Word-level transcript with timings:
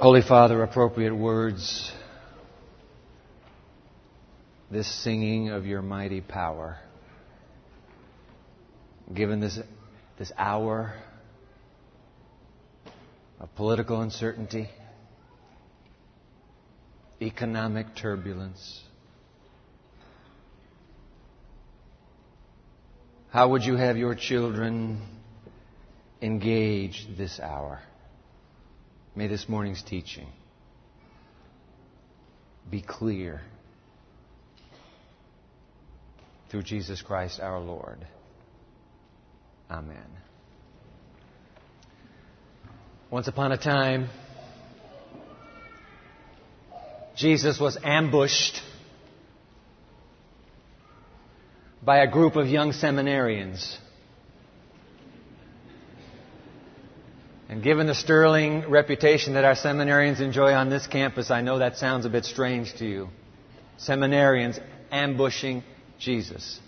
Holy 0.00 0.22
Father, 0.22 0.62
appropriate 0.62 1.14
words, 1.14 1.92
this 4.70 4.90
singing 5.04 5.50
of 5.50 5.66
your 5.66 5.82
mighty 5.82 6.22
power, 6.22 6.78
given 9.12 9.40
this, 9.40 9.58
this 10.18 10.32
hour 10.38 10.94
of 13.40 13.54
political 13.56 14.00
uncertainty, 14.00 14.70
economic 17.20 17.94
turbulence. 17.94 18.82
How 23.28 23.50
would 23.50 23.64
you 23.64 23.76
have 23.76 23.98
your 23.98 24.14
children 24.14 25.02
engage 26.22 27.06
this 27.18 27.38
hour? 27.38 27.82
May 29.14 29.26
this 29.26 29.48
morning's 29.48 29.82
teaching 29.82 30.28
be 32.70 32.80
clear 32.80 33.40
through 36.50 36.62
Jesus 36.62 37.02
Christ 37.02 37.40
our 37.40 37.58
Lord. 37.58 38.06
Amen. 39.70 40.06
Once 43.10 43.26
upon 43.26 43.50
a 43.50 43.58
time, 43.58 44.08
Jesus 47.16 47.58
was 47.58 47.76
ambushed 47.82 48.60
by 51.82 51.98
a 51.98 52.10
group 52.10 52.36
of 52.36 52.46
young 52.46 52.72
seminarians. 52.72 53.76
And 57.50 57.64
given 57.64 57.88
the 57.88 57.96
sterling 57.96 58.70
reputation 58.70 59.34
that 59.34 59.44
our 59.44 59.56
seminarians 59.56 60.20
enjoy 60.20 60.52
on 60.52 60.70
this 60.70 60.86
campus, 60.86 61.32
I 61.32 61.40
know 61.40 61.58
that 61.58 61.78
sounds 61.78 62.06
a 62.06 62.08
bit 62.08 62.24
strange 62.24 62.72
to 62.76 62.86
you. 62.86 63.08
Seminarians 63.76 64.62
ambushing 64.92 65.64
Jesus. 65.98 66.60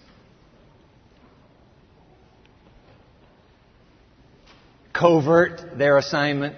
Covert, 4.92 5.78
their 5.78 5.98
assignment. 5.98 6.56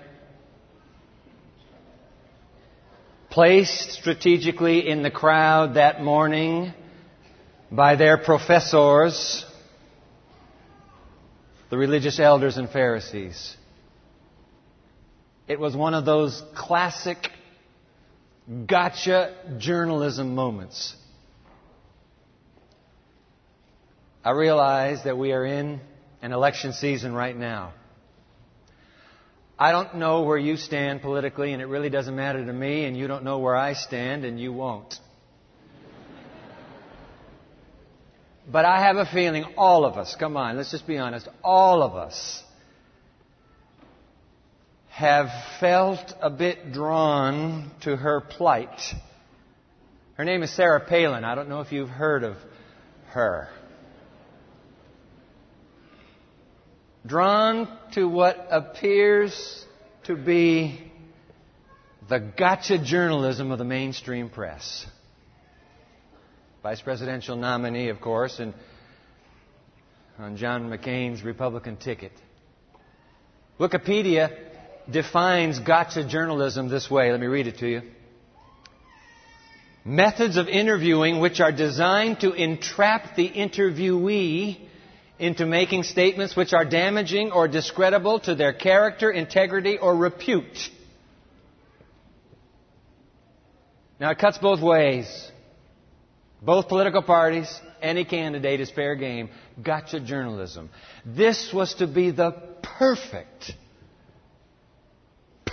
Placed 3.29 3.91
strategically 3.91 4.89
in 4.89 5.03
the 5.03 5.11
crowd 5.11 5.75
that 5.75 6.03
morning 6.03 6.73
by 7.71 7.97
their 7.97 8.17
professors, 8.17 9.45
the 11.69 11.77
religious 11.77 12.19
elders 12.19 12.57
and 12.57 12.71
Pharisees. 12.71 13.59
It 15.47 15.61
was 15.61 15.77
one 15.77 15.93
of 15.93 16.05
those 16.05 16.43
classic 16.55 17.29
gotcha 18.67 19.35
journalism 19.59 20.35
moments. 20.35 20.97
I 24.25 24.31
realize 24.31 25.05
that 25.05 25.19
we 25.19 25.33
are 25.33 25.45
in 25.45 25.81
an 26.23 26.33
election 26.33 26.73
season 26.73 27.13
right 27.13 27.37
now. 27.37 27.75
I 29.59 29.71
don't 29.71 29.97
know 29.97 30.23
where 30.23 30.39
you 30.39 30.57
stand 30.57 31.03
politically, 31.03 31.53
and 31.53 31.61
it 31.61 31.67
really 31.67 31.91
doesn't 31.91 32.17
matter 32.17 32.45
to 32.45 32.53
me, 32.53 32.87
and 32.87 32.97
you 32.97 33.07
don't 33.07 33.23
know 33.23 33.39
where 33.39 33.55
I 33.55 33.75
stand, 33.75 34.25
and 34.25 34.41
you 34.41 34.53
won't. 34.53 34.95
But 38.51 38.65
I 38.65 38.81
have 38.83 38.97
a 38.97 39.07
feeling 39.07 39.45
all 39.57 39.85
of 39.85 39.97
us, 39.97 40.17
come 40.17 40.37
on, 40.39 40.57
let's 40.57 40.71
just 40.71 40.87
be 40.87 40.97
honest, 40.97 41.29
all 41.43 41.83
of 41.83 41.95
us 41.95 42.43
have 44.95 45.29
felt 45.59 46.15
a 46.21 46.31
bit 46.31 46.73
drawn 46.73 47.69
to 47.81 47.97
her 47.97 48.21
plight. 48.21 48.81
Her 50.15 50.25
name 50.25 50.45
is 50.45 50.55
Sarah 50.55 50.87
Palin. 50.87 51.25
I 51.25 51.35
don't 51.35 51.49
know 51.49 51.63
if 51.63 51.73
you've 51.73 51.89
heard 51.89 52.23
of 52.23 52.37
her. 53.09 53.49
Drawn 57.05 57.69
to 57.95 58.09
what 58.09 58.47
appears 58.53 59.67
to 60.05 60.15
be 60.15 60.81
the 62.09 62.21
gotcha 62.21 62.79
journalism 62.79 63.51
of 63.51 63.59
the 63.59 63.65
mainstream 63.65 64.31
press. 64.31 64.87
Vice 66.63 66.81
presidential 66.81 67.35
nominee, 67.35 67.89
of 67.89 68.01
course, 68.01 68.39
and 68.39 68.55
on 70.21 70.37
John 70.37 70.71
McCain's 70.71 71.25
Republican 71.25 71.79
ticket. 71.79 72.13
Wikipedia 73.59 74.54
defines 74.91 75.59
gotcha 75.59 76.07
journalism 76.07 76.69
this 76.69 76.91
way. 76.91 77.11
Let 77.11 77.21
me 77.21 77.27
read 77.27 77.47
it 77.47 77.59
to 77.59 77.69
you. 77.69 77.83
Methods 79.85 80.37
of 80.37 80.49
interviewing 80.49 81.21
which 81.21 81.41
are 81.41 81.53
designed 81.53 82.21
to 82.21 82.33
entrap 82.33 83.17
the 83.17 83.29
interviewee 83.29 84.59
into 85.19 85.47
making 85.47 85.83
statements 85.83 86.35
which 86.35 86.53
are 86.53 86.65
damaging 86.65 87.33
or 87.33 87.49
discreditable 87.49 88.21
to 88.21 88.35
their 88.35 88.53
character, 88.53 89.11
integrity, 89.11 89.79
or 89.79 89.95
repute. 89.95 90.71
Now, 94.01 94.11
it 94.11 94.19
cuts 94.19 94.39
both 94.39 94.61
ways. 94.61 95.31
Both 96.43 96.69
political 96.69 97.03
parties, 97.03 97.49
any 97.81 98.05
candidate 98.05 98.61
is 98.61 98.71
fair 98.71 98.97
game. 98.97 99.31
Gotcha 99.63 100.01
journalism. 100.01 100.69
This 101.07 101.53
was 101.53 101.75
to 101.75 101.87
be 101.87 102.11
the 102.11 102.33
perfect 102.63 103.53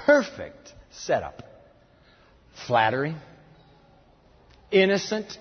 perfect 0.05 0.73
setup. 0.91 1.43
Flattering, 2.67 3.15
innocent, 4.71 5.37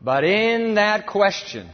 but 0.00 0.24
in 0.24 0.74
that 0.74 1.06
question, 1.06 1.70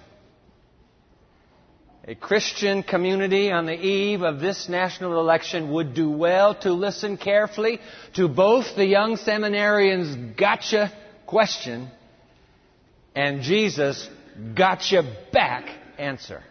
a 2.06 2.14
Christian 2.14 2.82
community 2.82 3.50
on 3.50 3.66
the 3.66 3.74
eve 3.74 4.22
of 4.22 4.40
this 4.40 4.68
national 4.68 5.18
election 5.18 5.72
would 5.72 5.94
do 5.94 6.10
well 6.10 6.54
to 6.56 6.72
listen 6.72 7.16
carefully 7.16 7.80
to 8.14 8.28
both 8.28 8.76
the 8.76 8.84
young 8.86 9.16
seminarian's 9.16 10.36
gotcha 10.36 10.92
question 11.26 11.90
and 13.14 13.42
Jesus' 13.42 14.08
gotcha 14.54 15.02
back 15.32 15.68
answer. 15.98 16.42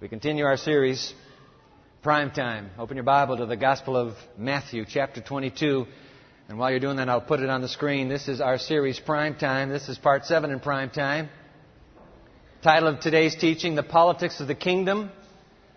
We 0.00 0.08
continue 0.08 0.44
our 0.44 0.56
series 0.56 1.14
prime 2.02 2.32
time. 2.32 2.68
Open 2.80 2.96
your 2.96 3.04
Bible 3.04 3.36
to 3.36 3.46
the 3.46 3.56
Gospel 3.56 3.96
of 3.96 4.16
Matthew, 4.36 4.84
chapter 4.88 5.20
22. 5.20 5.86
And 6.48 6.58
while 6.58 6.72
you're 6.72 6.80
doing 6.80 6.96
that, 6.96 7.08
I'll 7.08 7.20
put 7.20 7.38
it 7.38 7.48
on 7.48 7.60
the 7.60 7.68
screen. 7.68 8.08
This 8.08 8.26
is 8.26 8.40
our 8.40 8.58
series, 8.58 8.98
Prime 8.98 9.36
Time. 9.36 9.68
This 9.68 9.88
is 9.88 9.98
part 9.98 10.24
seven 10.24 10.50
in 10.50 10.58
Prime 10.58 10.90
Time. 10.90 11.28
Title 12.60 12.88
of 12.88 12.98
today's 12.98 13.36
teaching, 13.36 13.76
The 13.76 13.84
Politics 13.84 14.40
of 14.40 14.48
the 14.48 14.54
Kingdom. 14.56 15.12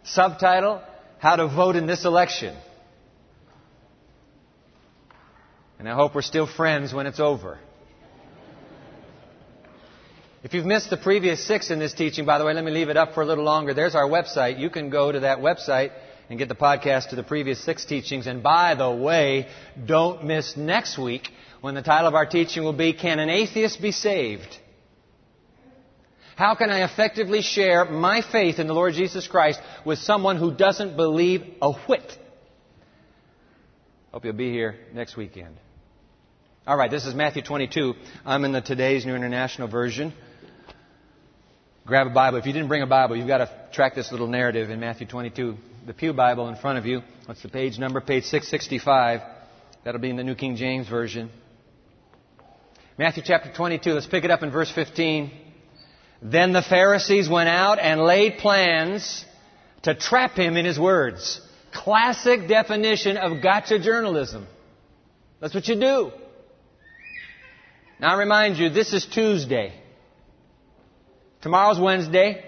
Subtitle, 0.03 0.81
How 1.19 1.35
to 1.35 1.47
Vote 1.47 1.75
in 1.75 1.85
This 1.85 2.05
Election. 2.05 2.57
And 5.77 5.87
I 5.87 5.93
hope 5.93 6.15
we're 6.15 6.23
still 6.23 6.47
friends 6.47 6.91
when 6.91 7.05
it's 7.05 7.19
over. 7.19 7.59
If 10.41 10.55
you've 10.55 10.65
missed 10.65 10.89
the 10.89 10.97
previous 10.97 11.45
six 11.45 11.69
in 11.69 11.77
this 11.77 11.93
teaching, 11.93 12.25
by 12.25 12.39
the 12.39 12.45
way, 12.45 12.55
let 12.55 12.63
me 12.63 12.71
leave 12.71 12.89
it 12.89 12.97
up 12.97 13.13
for 13.13 13.21
a 13.21 13.25
little 13.27 13.43
longer. 13.43 13.75
There's 13.75 13.93
our 13.93 14.09
website. 14.09 14.59
You 14.59 14.71
can 14.71 14.89
go 14.89 15.11
to 15.11 15.19
that 15.19 15.37
website 15.37 15.91
and 16.29 16.39
get 16.39 16.49
the 16.49 16.55
podcast 16.55 17.09
to 17.09 17.15
the 17.15 17.23
previous 17.23 17.63
six 17.63 17.85
teachings. 17.85 18.27
And 18.27 18.41
by 18.41 18.75
the 18.75 18.89
way, 18.89 19.47
don't 19.85 20.25
miss 20.25 20.57
next 20.57 20.97
week 20.97 21.29
when 21.61 21.75
the 21.75 21.81
title 21.81 22.07
of 22.07 22.15
our 22.15 22.25
teaching 22.25 22.63
will 22.63 22.73
be 22.73 22.93
Can 22.93 23.19
an 23.19 23.29
Atheist 23.29 23.81
Be 23.81 23.91
Saved? 23.91 24.57
How 26.35 26.55
can 26.55 26.69
I 26.69 26.83
effectively 26.83 27.41
share 27.41 27.85
my 27.85 28.21
faith 28.21 28.59
in 28.59 28.67
the 28.67 28.73
Lord 28.73 28.93
Jesus 28.93 29.25
Christ 29.25 29.59
with 29.85 29.99
someone 29.99 30.37
who 30.37 30.53
doesn't 30.53 30.97
believe 30.97 31.43
a 31.61 31.71
whit? 31.71 32.17
Hope 34.11 34.25
you'll 34.25 34.33
be 34.33 34.51
here 34.51 34.75
next 34.93 35.15
weekend. 35.15 35.55
All 36.67 36.75
right, 36.75 36.91
this 36.91 37.05
is 37.05 37.13
Matthew 37.13 37.41
22. 37.41 37.93
I'm 38.25 38.43
in 38.43 38.51
the 38.51 38.61
Today's 38.61 39.05
New 39.05 39.15
International 39.15 39.67
Version. 39.67 40.13
Grab 41.85 42.07
a 42.07 42.09
Bible. 42.09 42.39
If 42.39 42.47
you 42.47 42.53
didn't 42.53 42.67
bring 42.67 42.81
a 42.81 42.87
Bible, 42.87 43.15
you've 43.15 43.27
got 43.27 43.37
to 43.37 43.49
track 43.71 43.93
this 43.93 44.11
little 44.11 44.27
narrative 44.27 44.71
in 44.71 44.79
Matthew 44.79 45.05
22 45.05 45.57
the 45.85 45.93
Pew 45.93 46.13
Bible 46.13 46.49
in 46.49 46.55
front 46.55 46.79
of 46.79 46.87
you. 46.87 47.01
What's 47.25 47.43
the 47.43 47.49
page 47.49 47.77
number? 47.77 48.01
Page 48.01 48.23
665. 48.23 49.21
That'll 49.83 50.01
be 50.01 50.09
in 50.09 50.15
the 50.15 50.23
New 50.23 50.33
King 50.33 50.55
James 50.55 50.89
Version. 50.89 51.29
Matthew 52.97 53.21
chapter 53.23 53.53
22. 53.53 53.91
Let's 53.91 54.07
pick 54.07 54.23
it 54.23 54.31
up 54.31 54.41
in 54.41 54.49
verse 54.49 54.71
15. 54.71 55.31
Then 56.23 56.53
the 56.53 56.63
Pharisees 56.63 57.29
went 57.29 57.49
out 57.49 57.77
and 57.77 58.01
laid 58.01 58.39
plans 58.39 59.25
to 59.83 59.93
trap 59.93 60.31
him 60.31 60.57
in 60.57 60.65
his 60.65 60.79
words. 60.79 61.39
Classic 61.71 62.47
definition 62.47 63.17
of 63.17 63.43
gotcha 63.43 63.77
journalism. 63.77 64.47
That's 65.39 65.53
what 65.53 65.67
you 65.67 65.75
do. 65.75 66.11
Now 67.99 68.15
I 68.15 68.17
remind 68.17 68.57
you, 68.57 68.69
this 68.69 68.91
is 68.91 69.05
Tuesday. 69.05 69.79
Tomorrow's 71.41 71.79
Wednesday. 71.79 72.43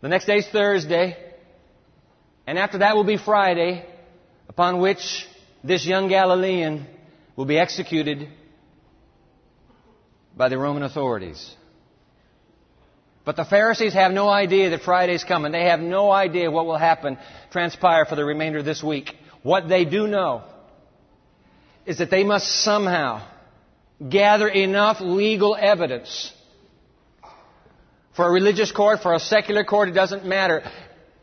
The 0.00 0.08
next 0.08 0.24
day's 0.24 0.48
Thursday. 0.48 1.27
And 2.48 2.58
after 2.58 2.78
that 2.78 2.96
will 2.96 3.04
be 3.04 3.18
Friday. 3.18 3.84
upon 4.48 4.80
which 4.80 5.28
this 5.62 5.86
young 5.86 6.08
Galilean 6.08 6.86
will 7.36 7.44
be 7.44 7.58
executed 7.58 8.28
by 10.34 10.48
the 10.48 10.56
Roman 10.56 10.82
authorities. 10.82 11.54
But 13.26 13.36
the 13.36 13.44
Pharisees 13.44 13.92
have 13.92 14.10
no 14.12 14.28
idea 14.28 14.70
that 14.70 14.80
Friday's 14.80 15.22
coming. 15.22 15.52
They 15.52 15.66
have 15.66 15.80
no 15.80 16.10
idea 16.10 16.50
what 16.50 16.64
will 16.64 16.78
happen, 16.78 17.18
transpire 17.50 18.06
for 18.06 18.16
the 18.16 18.24
remainder 18.24 18.60
of 18.60 18.64
this 18.64 18.82
week. 18.82 19.14
What 19.42 19.68
they 19.68 19.84
do 19.84 20.06
know 20.06 20.42
is 21.84 21.98
that 21.98 22.10
they 22.10 22.24
must 22.24 22.48
somehow 22.64 23.28
gather 24.08 24.48
enough 24.48 25.00
legal 25.02 25.54
evidence 25.54 26.32
for 28.16 28.26
a 28.26 28.30
religious 28.30 28.72
court, 28.72 29.00
for 29.02 29.14
a 29.14 29.20
secular 29.20 29.62
court, 29.62 29.90
it 29.90 29.92
doesn't 29.92 30.24
matter. 30.24 30.62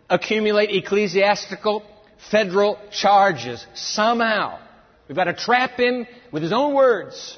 Accumulate 0.09 0.69
ecclesiastical, 0.71 1.83
federal 2.29 2.79
charges 2.91 3.65
somehow. 3.73 4.59
We've 5.07 5.15
got 5.15 5.25
to 5.25 5.33
trap 5.33 5.79
him 5.79 6.07
with 6.31 6.43
his 6.43 6.53
own 6.53 6.73
words. 6.73 7.37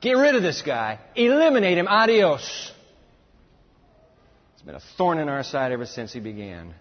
Get 0.00 0.12
rid 0.12 0.34
of 0.34 0.42
this 0.42 0.62
guy. 0.62 0.98
Eliminate 1.14 1.78
him. 1.78 1.86
Adios. 1.88 2.72
It's 4.54 4.62
been 4.62 4.74
a 4.74 4.80
thorn 4.96 5.18
in 5.18 5.28
our 5.28 5.42
side 5.42 5.72
ever 5.72 5.86
since 5.86 6.12
he 6.12 6.20
began. 6.20 6.74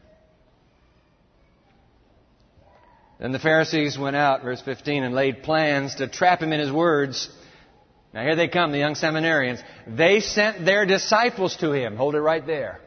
Then 3.19 3.31
the 3.31 3.39
Pharisees 3.39 3.99
went 3.99 4.15
out, 4.15 4.41
verse 4.41 4.61
15, 4.61 5.03
and 5.03 5.13
laid 5.13 5.43
plans 5.43 5.95
to 5.95 6.07
trap 6.07 6.41
him 6.41 6.53
in 6.53 6.59
his 6.59 6.71
words. 6.71 7.29
Now 8.13 8.23
here 8.23 8.35
they 8.35 8.47
come, 8.47 8.71
the 8.71 8.79
young 8.79 8.95
seminarians. 8.95 9.61
They 9.87 10.19
sent 10.19 10.65
their 10.65 10.87
disciples 10.87 11.55
to 11.57 11.71
him. 11.71 11.95
Hold 11.95 12.15
it 12.15 12.21
right 12.21 12.45
there. 12.45 12.79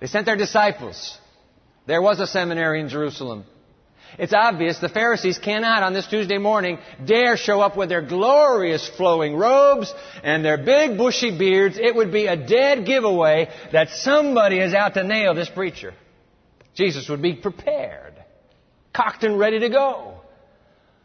They 0.00 0.06
sent 0.06 0.26
their 0.26 0.36
disciples. 0.36 1.18
There 1.86 2.02
was 2.02 2.20
a 2.20 2.26
seminary 2.26 2.80
in 2.80 2.88
Jerusalem. 2.88 3.44
It's 4.18 4.32
obvious 4.32 4.78
the 4.78 4.88
Pharisees 4.88 5.38
cannot 5.38 5.82
on 5.82 5.92
this 5.92 6.06
Tuesday 6.06 6.38
morning 6.38 6.78
dare 7.04 7.36
show 7.36 7.60
up 7.60 7.76
with 7.76 7.88
their 7.88 8.02
glorious 8.02 8.88
flowing 8.96 9.36
robes 9.36 9.94
and 10.24 10.44
their 10.44 10.58
big 10.58 10.98
bushy 10.98 11.36
beards. 11.36 11.78
It 11.78 11.94
would 11.94 12.12
be 12.12 12.26
a 12.26 12.36
dead 12.36 12.86
giveaway 12.86 13.48
that 13.72 13.90
somebody 13.90 14.58
is 14.58 14.74
out 14.74 14.94
to 14.94 15.04
nail 15.04 15.34
this 15.34 15.48
preacher. 15.48 15.94
Jesus 16.74 17.08
would 17.08 17.22
be 17.22 17.34
prepared, 17.34 18.14
cocked 18.92 19.22
and 19.22 19.38
ready 19.38 19.60
to 19.60 19.68
go. 19.68 20.14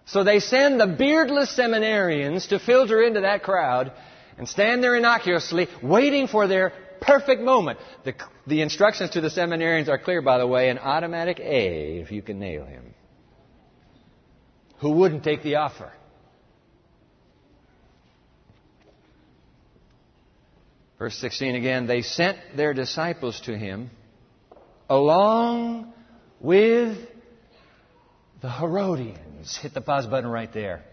So 0.06 0.24
they 0.24 0.40
send 0.40 0.80
the 0.80 0.88
beardless 0.88 1.56
seminarians 1.56 2.50
to 2.50 2.60
filter 2.60 3.02
into 3.02 3.22
that 3.22 3.44
crowd 3.44 3.92
and 4.38 4.48
stand 4.48 4.84
there 4.84 4.96
innocuously 4.96 5.68
waiting 5.82 6.28
for 6.28 6.48
their 6.48 6.74
perfect 7.02 7.42
moment. 7.42 7.80
The, 8.04 8.14
the 8.48 8.62
instructions 8.62 9.12
to 9.12 9.22
the 9.22 9.30
seminarians 9.30 9.88
are 9.88 9.98
clear, 9.98 10.22
by 10.22 10.38
the 10.38 10.48
way, 10.48 10.70
an 10.70 10.78
automatic 10.78 11.40
A 11.40 12.00
if 12.00 12.12
you 12.12 12.22
can 12.22 12.40
nail 12.40 12.66
him. 12.66 12.94
Who 14.80 14.92
wouldn't 14.92 15.24
take 15.24 15.42
the 15.42 15.56
offer? 15.56 15.92
Verse 21.00 21.16
16 21.18 21.56
again, 21.56 21.88
they 21.88 22.02
sent 22.02 22.38
their 22.56 22.74
disciples 22.74 23.42
to 23.42 23.58
him 23.58 23.90
along 24.90 25.94
with 26.40 26.98
the 28.42 28.50
Herodians. 28.50 29.58
Hit 29.58 29.74
the 29.74 29.82
pause 29.82 30.06
button 30.06 30.30
right 30.30 30.52
there. 30.54 30.84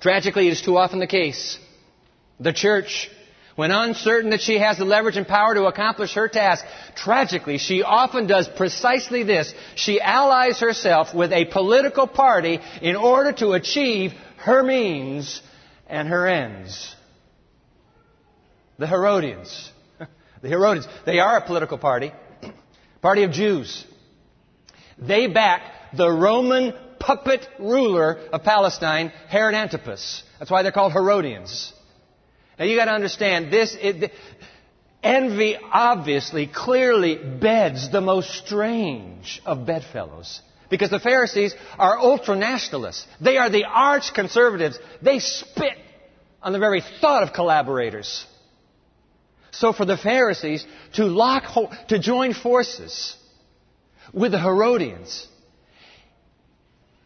Tragically, 0.00 0.48
it 0.48 0.52
is 0.52 0.62
too 0.62 0.76
often 0.76 1.00
the 1.00 1.06
case. 1.06 1.58
The 2.40 2.52
church 2.52 3.10
when 3.56 3.70
uncertain 3.70 4.30
that 4.30 4.40
she 4.40 4.58
has 4.58 4.78
the 4.78 4.84
leverage 4.84 5.16
and 5.16 5.28
power 5.28 5.54
to 5.54 5.64
accomplish 5.64 6.14
her 6.14 6.28
task, 6.28 6.64
tragically, 6.96 7.58
she 7.58 7.82
often 7.82 8.26
does 8.26 8.48
precisely 8.48 9.22
this. 9.22 9.52
She 9.76 10.00
allies 10.00 10.58
herself 10.58 11.14
with 11.14 11.32
a 11.32 11.44
political 11.44 12.06
party 12.06 12.60
in 12.82 12.96
order 12.96 13.32
to 13.34 13.52
achieve 13.52 14.12
her 14.38 14.62
means 14.62 15.40
and 15.86 16.08
her 16.08 16.26
ends. 16.26 16.94
The 18.78 18.86
Herodians. 18.86 19.70
The 20.42 20.50
Herodians. 20.50 20.86
They 21.06 21.20
are 21.20 21.38
a 21.38 21.46
political 21.46 21.78
party. 21.78 22.12
Party 23.00 23.22
of 23.22 23.30
Jews. 23.30 23.86
They 24.98 25.26
back 25.26 25.62
the 25.96 26.10
Roman 26.10 26.74
puppet 26.98 27.46
ruler 27.58 28.18
of 28.30 28.42
Palestine, 28.42 29.10
Herod 29.28 29.54
Antipas. 29.54 30.22
That's 30.38 30.50
why 30.50 30.62
they're 30.62 30.72
called 30.72 30.92
Herodians. 30.92 31.72
Now 32.58 32.64
you 32.64 32.76
got 32.76 32.86
to 32.86 32.92
understand 32.92 33.52
this. 33.52 33.76
It, 33.80 34.12
envy 35.04 35.56
obviously, 35.70 36.46
clearly 36.46 37.16
beds 37.16 37.90
the 37.92 38.00
most 38.00 38.30
strange 38.30 39.40
of 39.44 39.66
bedfellows. 39.66 40.40
Because 40.70 40.90
the 40.90 40.98
Pharisees 40.98 41.54
are 41.78 41.98
ultra 41.98 42.34
nationalists. 42.34 43.06
They 43.20 43.36
are 43.36 43.50
the 43.50 43.64
arch 43.64 44.14
conservatives. 44.14 44.78
They 45.02 45.18
spit 45.18 45.76
on 46.42 46.52
the 46.52 46.58
very 46.58 46.82
thought 47.00 47.22
of 47.22 47.32
collaborators. 47.32 48.26
So 49.50 49.72
for 49.72 49.84
the 49.84 49.96
Pharisees 49.96 50.66
to 50.94 51.04
lock, 51.04 51.44
to 51.88 51.98
join 51.98 52.34
forces 52.34 53.16
with 54.12 54.32
the 54.32 54.40
Herodians 54.40 55.28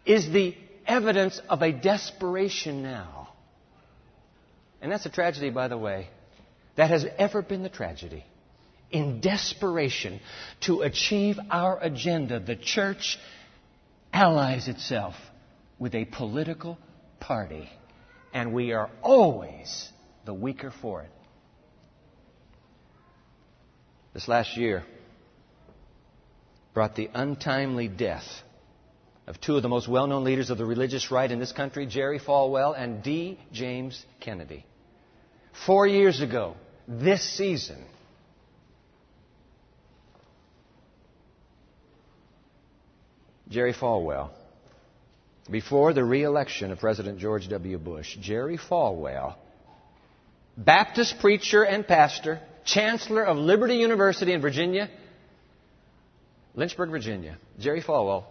is 0.07 0.31
the 0.31 0.57
evidence 0.87 1.41
of 1.51 1.61
a 1.61 1.73
desperation 1.73 2.83
now 2.83 3.28
and 4.81 4.93
that's 4.93 5.07
a 5.07 5.11
tragedy, 5.11 5.51
by 5.51 5.69
the 5.69 5.79
way, 5.79 6.09
that 6.77 6.91
has 6.91 7.05
ever 7.19 7.43
been 7.43 7.63
the 7.63 7.69
tragedy. 7.69 8.25
In 8.91 9.21
desperation 9.21 10.21
to 10.63 10.81
achieve 10.83 11.39
our 11.51 11.79
agenda, 11.79 12.41
the 12.41 12.57
church 12.57 13.19
allies 14.13 14.69
itself 14.69 15.15
with 15.79 15.95
a 15.95 16.05
political 16.07 16.79
party, 17.21 17.69
and 18.33 18.53
we 18.53 18.73
are 18.73 18.91
always 19.03 19.91
the 20.25 20.33
weaker 20.33 20.73
for 20.81 21.03
it. 21.03 21.11
This 24.15 24.27
last 24.27 24.57
year 24.57 24.85
brought 26.73 26.97
the 26.97 27.11
untimely 27.13 27.89
death 27.89 28.27
of 29.27 29.41
two 29.41 29.57
of 29.57 29.63
the 29.63 29.69
most 29.69 29.87
well 29.87 30.07
known 30.07 30.25
leaders 30.25 30.49
of 30.49 30.59
the 30.59 30.65
religious 30.65 31.11
right 31.11 31.31
in 31.31 31.39
this 31.39 31.53
country, 31.53 31.87
Jerry 31.87 32.19
Falwell 32.19 32.75
and 32.77 33.03
D. 33.03 33.39
James 33.53 34.05
Kennedy. 34.21 34.65
Four 35.67 35.87
years 35.87 36.21
ago, 36.21 36.55
this 36.87 37.23
season, 37.37 37.85
Jerry 43.49 43.73
Falwell, 43.73 44.31
before 45.51 45.93
the 45.93 46.05
reelection 46.05 46.71
of 46.71 46.79
President 46.79 47.19
George 47.19 47.49
W. 47.49 47.79
Bush, 47.79 48.17
Jerry 48.21 48.59
Falwell, 48.59 49.37
Baptist 50.57 51.21
preacher 51.21 51.63
and 51.63 51.87
pastor, 51.87 52.41
chancellor 52.65 53.25
of 53.25 53.37
Liberty 53.37 53.77
University 53.77 54.33
in 54.33 54.41
Virginia, 54.41 54.91
Lynchburg, 56.55 56.91
Virginia, 56.91 57.39
Jerry 57.59 57.83
Falwell 57.83 58.25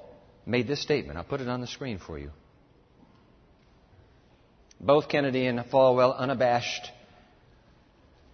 made 0.45 0.67
this 0.67 0.81
statement. 0.81 1.17
I'll 1.17 1.23
put 1.23 1.41
it 1.41 1.47
on 1.47 1.61
the 1.61 1.67
screen 1.67 1.99
for 1.99 2.19
you. 2.19 2.31
Both 4.79 5.07
Kennedy 5.07 5.47
and 5.47 5.59
Falwell 5.59 6.15
unabashed 6.15 6.91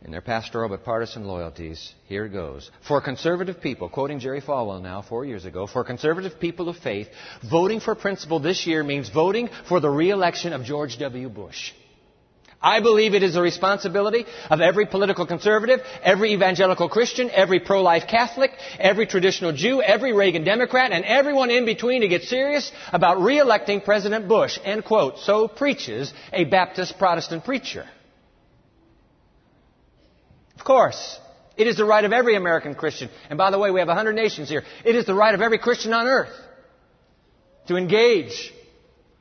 in 0.03 0.11
their 0.11 0.21
pastoral 0.21 0.69
but 0.69 0.83
partisan 0.83 1.25
loyalties, 1.25 1.93
here 2.07 2.25
it 2.25 2.33
goes. 2.33 2.69
For 2.87 2.99
conservative 2.99 3.61
people, 3.61 3.87
quoting 3.89 4.19
Jerry 4.19 4.41
Falwell 4.41 4.81
now, 4.81 5.01
four 5.01 5.23
years 5.23 5.45
ago, 5.45 5.65
for 5.65 5.83
conservative 5.83 6.39
people 6.39 6.67
of 6.67 6.77
faith, 6.77 7.07
voting 7.49 7.79
for 7.79 7.95
principle 7.95 8.39
this 8.39 8.67
year 8.67 8.83
means 8.83 9.09
voting 9.09 9.49
for 9.69 9.79
the 9.79 9.89
reelection 9.89 10.51
of 10.51 10.63
George 10.63 10.97
W. 10.99 11.29
Bush. 11.29 11.71
I 12.61 12.79
believe 12.79 13.13
it 13.13 13.23
is 13.23 13.33
the 13.33 13.41
responsibility 13.41 14.25
of 14.49 14.61
every 14.61 14.85
political 14.85 15.25
conservative, 15.25 15.81
every 16.01 16.31
evangelical 16.31 16.87
Christian, 16.87 17.29
every 17.29 17.59
pro-life 17.59 18.07
Catholic, 18.07 18.51
every 18.79 19.05
traditional 19.05 19.51
Jew, 19.51 19.81
every 19.81 20.13
Reagan 20.13 20.45
Democrat, 20.45 20.93
and 20.93 21.03
everyone 21.03 21.51
in 21.51 21.65
between 21.65 22.01
to 22.01 22.07
get 22.07 22.23
serious 22.23 22.71
about 22.93 23.21
re-electing 23.21 23.81
President 23.81 24.29
Bush. 24.29 24.59
End 24.63 24.85
quote. 24.85 25.19
So 25.19 25.49
preaches 25.49 26.13
a 26.31 26.45
Baptist 26.45 26.97
Protestant 26.97 27.43
preacher. 27.43 27.85
Of 30.55 30.63
course. 30.63 31.19
It 31.55 31.67
is 31.67 31.77
the 31.77 31.85
right 31.85 32.03
of 32.03 32.11
every 32.11 32.35
American 32.35 32.73
Christian. 32.73 33.09
And 33.29 33.37
by 33.37 33.51
the 33.51 33.59
way, 33.59 33.69
we 33.69 33.79
have 33.79 33.87
100 33.87 34.13
nations 34.13 34.49
here. 34.49 34.63
It 34.83 34.95
is 34.95 35.05
the 35.05 35.13
right 35.13 35.33
of 35.33 35.41
every 35.41 35.59
Christian 35.59 35.93
on 35.93 36.07
earth 36.07 36.33
to 37.67 37.75
engage 37.75 38.53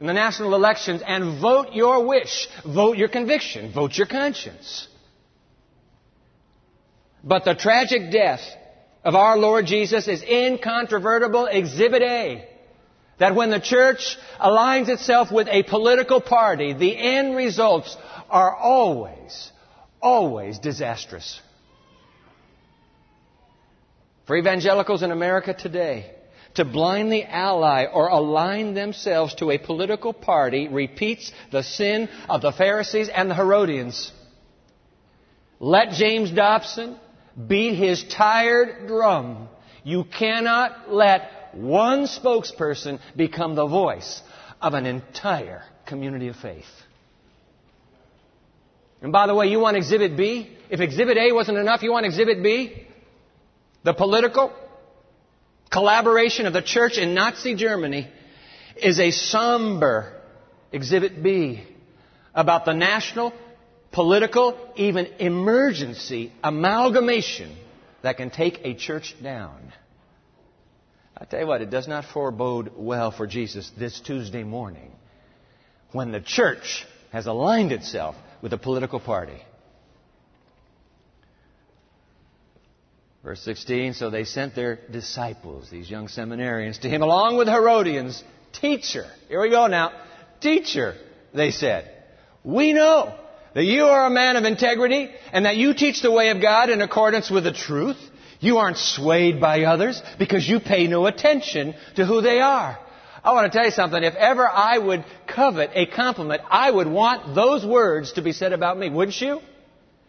in 0.01 0.07
the 0.07 0.13
national 0.13 0.55
elections 0.55 1.03
and 1.07 1.41
vote 1.41 1.75
your 1.75 2.07
wish, 2.07 2.49
vote 2.65 2.97
your 2.97 3.09
conviction, 3.09 3.73
vote 3.73 3.97
your 3.97 4.07
conscience. 4.07 4.89
But 7.23 7.45
the 7.45 7.55
tragic 7.55 8.11
death 8.11 8.41
of 9.05 9.15
our 9.15 9.37
Lord 9.37 9.67
Jesus 9.67 10.09
is 10.09 10.23
incontrovertible 10.23 11.47
exhibit 11.47 12.03
A. 12.03 12.49
That 13.19 13.35
when 13.37 13.51
the 13.51 13.61
church 13.61 14.17
aligns 14.41 14.89
itself 14.89 15.31
with 15.31 15.47
a 15.49 15.63
political 15.63 16.21
party, 16.21 16.73
the 16.73 16.97
end 16.97 17.37
results 17.37 17.97
are 18.29 18.57
always 18.57 19.53
always 20.03 20.59
disastrous. 20.59 21.41
For 24.27 24.37
evangelicals 24.37 25.03
in 25.03 25.11
America 25.11 25.55
today, 25.55 26.11
to 26.55 26.65
blindly 26.65 27.25
ally 27.25 27.87
or 27.87 28.09
align 28.09 28.75
themselves 28.75 29.35
to 29.37 29.51
a 29.51 29.59
political 29.59 30.13
party 30.13 30.69
repeats 30.69 31.33
the 31.51 31.63
sin 31.63 32.09
of 32.29 32.43
the 32.43 32.53
Pharisees 32.53 33.09
and 33.09 33.31
the 33.31 33.35
Herodians. 33.35 34.13
Let 35.59 35.91
James 35.91 36.31
Dobson 36.31 36.99
beat 37.49 37.77
his 37.77 38.05
tired 38.05 38.87
drum. 38.87 39.49
You 39.85 40.05
cannot 40.05 40.93
let 40.93 41.55
one 41.55 42.05
spokesperson 42.05 43.01
become 43.17 43.55
the 43.55 43.67
voice 43.67 44.23
of 44.61 44.75
an 44.75 44.87
entire 44.87 45.63
community 45.87 46.29
of 46.29 46.37
faith. 46.37 46.65
And 49.03 49.11
by 49.11 49.27
the 49.27 49.35
way, 49.35 49.49
you 49.49 49.59
want 49.59 49.77
Exhibit 49.77 50.17
B? 50.17 50.49
If 50.71 50.81
Exhibit 50.81 51.19
A 51.19 51.33
wasn't 51.33 51.59
enough, 51.59 51.83
you 51.83 51.91
want 51.91 52.07
Exhibit 52.07 52.43
B? 52.43 52.87
The 53.83 53.93
political 53.93 54.53
collaboration 55.71 56.47
of 56.47 56.53
the 56.53 56.63
church 56.63 56.99
in 56.99 57.13
Nazi 57.13 57.57
Germany 57.57 58.09
is 58.77 59.01
a 59.01 59.11
somber 59.11 60.21
Exhibit 60.71 61.21
B 61.21 61.65
about 62.33 62.65
the 62.65 62.75
national, 62.75 63.33
political, 63.91 64.57
even 64.77 65.07
emergency 65.19 66.33
amalgamation 66.43 67.55
that 68.03 68.17
can 68.17 68.31
take 68.31 68.61
a 68.63 68.75
church 68.75 69.17
down. 69.21 69.73
I 71.17 71.25
tell 71.25 71.41
you 71.41 71.47
what, 71.47 71.61
it 71.61 71.71
does 71.71 71.89
not 71.89 72.05
forebode 72.05 72.73
well 72.77 73.11
for 73.11 73.27
Jesus 73.27 73.71
this 73.77 74.01
Tuesday 74.01 74.45
morning 74.45 74.93
when 75.91 76.13
the 76.13 76.21
church 76.21 76.87
has 77.11 77.27
aligned 77.27 77.73
itself 77.73 78.15
with 78.43 78.53
a 78.53 78.59
political 78.59 79.01
party. 79.01 79.41
Verse 83.23 83.41
16, 83.43 83.95
so 83.95 84.11
they 84.11 84.25
sent 84.25 84.57
their 84.57 84.81
disciples, 84.91 85.71
these 85.71 85.89
young 85.89 86.09
seminarians, 86.09 86.81
to 86.81 86.89
him 86.89 87.03
along 87.03 87.37
with 87.37 87.47
Herodians. 87.47 88.23
Teacher, 88.53 89.07
here 89.29 89.41
we 89.41 89.49
go 89.49 89.69
now. 89.69 89.93
Teacher, 90.41 90.97
they 91.33 91.53
said, 91.53 91.89
we 92.43 92.73
know 92.73 93.15
that 93.55 93.63
you 93.63 93.85
are 93.85 94.07
a 94.07 94.11
man 94.11 94.35
of 94.35 94.45
integrity 94.45 95.09
and 95.33 95.45
that 95.47 95.57
you 95.57 95.73
teach 95.73 96.03
the 96.03 96.11
way 96.11 96.31
of 96.31 96.43
God 96.43 96.69
in 96.69 96.83
accordance 96.83 97.31
with 97.31 97.45
the 97.45 97.53
truth. 97.53 97.99
You 98.41 98.59
aren't 98.59 98.79
swayed 98.79 99.41
by 99.41 99.63
others 99.63 100.03
because 100.19 100.49
you 100.49 100.59
pay 100.59 100.89
no 100.89 101.07
attention 101.07 101.75
to 101.95 102.05
who 102.05 102.23
they 102.23 102.41
are. 102.41 102.77
I 103.25 103.33
want 103.35 103.53
to 103.53 103.57
tell 103.57 103.67
you 103.67 103.71
something. 103.71 104.03
If 104.03 104.15
ever 104.15 104.49
I 104.49 104.79
would 104.79 105.05
covet 105.29 105.71
a 105.75 105.87
compliment, 105.87 106.43
I 106.51 106.71
would 106.71 106.89
want 106.89 107.35
those 107.35 107.65
words 107.65 108.15
to 108.15 108.23
be 108.23 108.33
said 108.33 108.53
about 108.53 108.77
me, 108.79 108.91
wouldn't 108.91 109.21
you? 109.21 109.41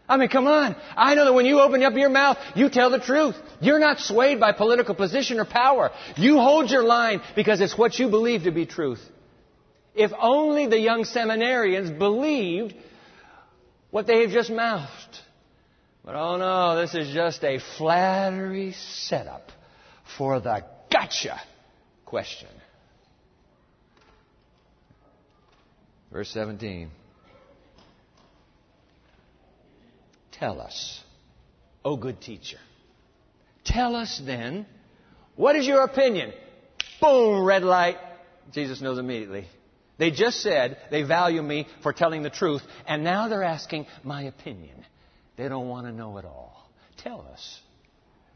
I 0.09 0.17
mean, 0.17 0.29
come 0.29 0.47
on. 0.47 0.75
I 0.97 1.15
know 1.15 1.25
that 1.25 1.33
when 1.33 1.45
you 1.45 1.61
open 1.61 1.81
up 1.83 1.93
your 1.93 2.09
mouth, 2.09 2.37
you 2.55 2.69
tell 2.69 2.89
the 2.89 2.99
truth. 2.99 3.35
You're 3.61 3.79
not 3.79 3.99
swayed 3.99 4.39
by 4.39 4.51
political 4.51 4.95
position 4.95 5.39
or 5.39 5.45
power. 5.45 5.91
You 6.17 6.39
hold 6.39 6.71
your 6.71 6.83
line 6.83 7.21
because 7.35 7.61
it's 7.61 7.77
what 7.77 7.97
you 7.97 8.09
believe 8.09 8.43
to 8.43 8.51
be 8.51 8.65
truth. 8.65 9.01
If 9.95 10.11
only 10.19 10.67
the 10.67 10.79
young 10.79 11.03
seminarians 11.03 11.97
believed 11.97 12.73
what 13.91 14.07
they 14.07 14.21
have 14.21 14.31
just 14.31 14.49
mouthed. 14.49 14.89
But 16.03 16.15
oh 16.15 16.37
no, 16.37 16.81
this 16.81 16.95
is 16.95 17.13
just 17.13 17.43
a 17.43 17.59
flattery 17.77 18.73
setup 18.73 19.51
for 20.17 20.39
the 20.41 20.65
gotcha 20.91 21.39
question. 22.05 22.49
Verse 26.13 26.29
17. 26.29 26.91
Tell 30.31 30.61
us, 30.61 31.01
O 31.83 31.97
good 31.97 32.21
teacher. 32.21 32.59
Tell 33.65 33.95
us 33.95 34.21
then, 34.23 34.67
what 35.35 35.55
is 35.55 35.65
your 35.65 35.83
opinion? 35.83 36.31
Boom, 37.01 37.43
red 37.43 37.63
light. 37.63 37.97
Jesus 38.51 38.79
knows 38.79 38.99
immediately. 38.99 39.47
They 39.97 40.11
just 40.11 40.41
said 40.41 40.77
they 40.91 41.01
value 41.01 41.41
me 41.41 41.67
for 41.81 41.93
telling 41.93 42.21
the 42.21 42.29
truth, 42.29 42.61
and 42.85 43.03
now 43.03 43.27
they're 43.27 43.43
asking 43.43 43.87
my 44.03 44.23
opinion. 44.23 44.85
They 45.35 45.47
don't 45.47 45.67
want 45.67 45.87
to 45.87 45.91
know 45.91 46.19
at 46.19 46.25
all. 46.25 46.69
Tell 46.97 47.21
us. 47.21 47.59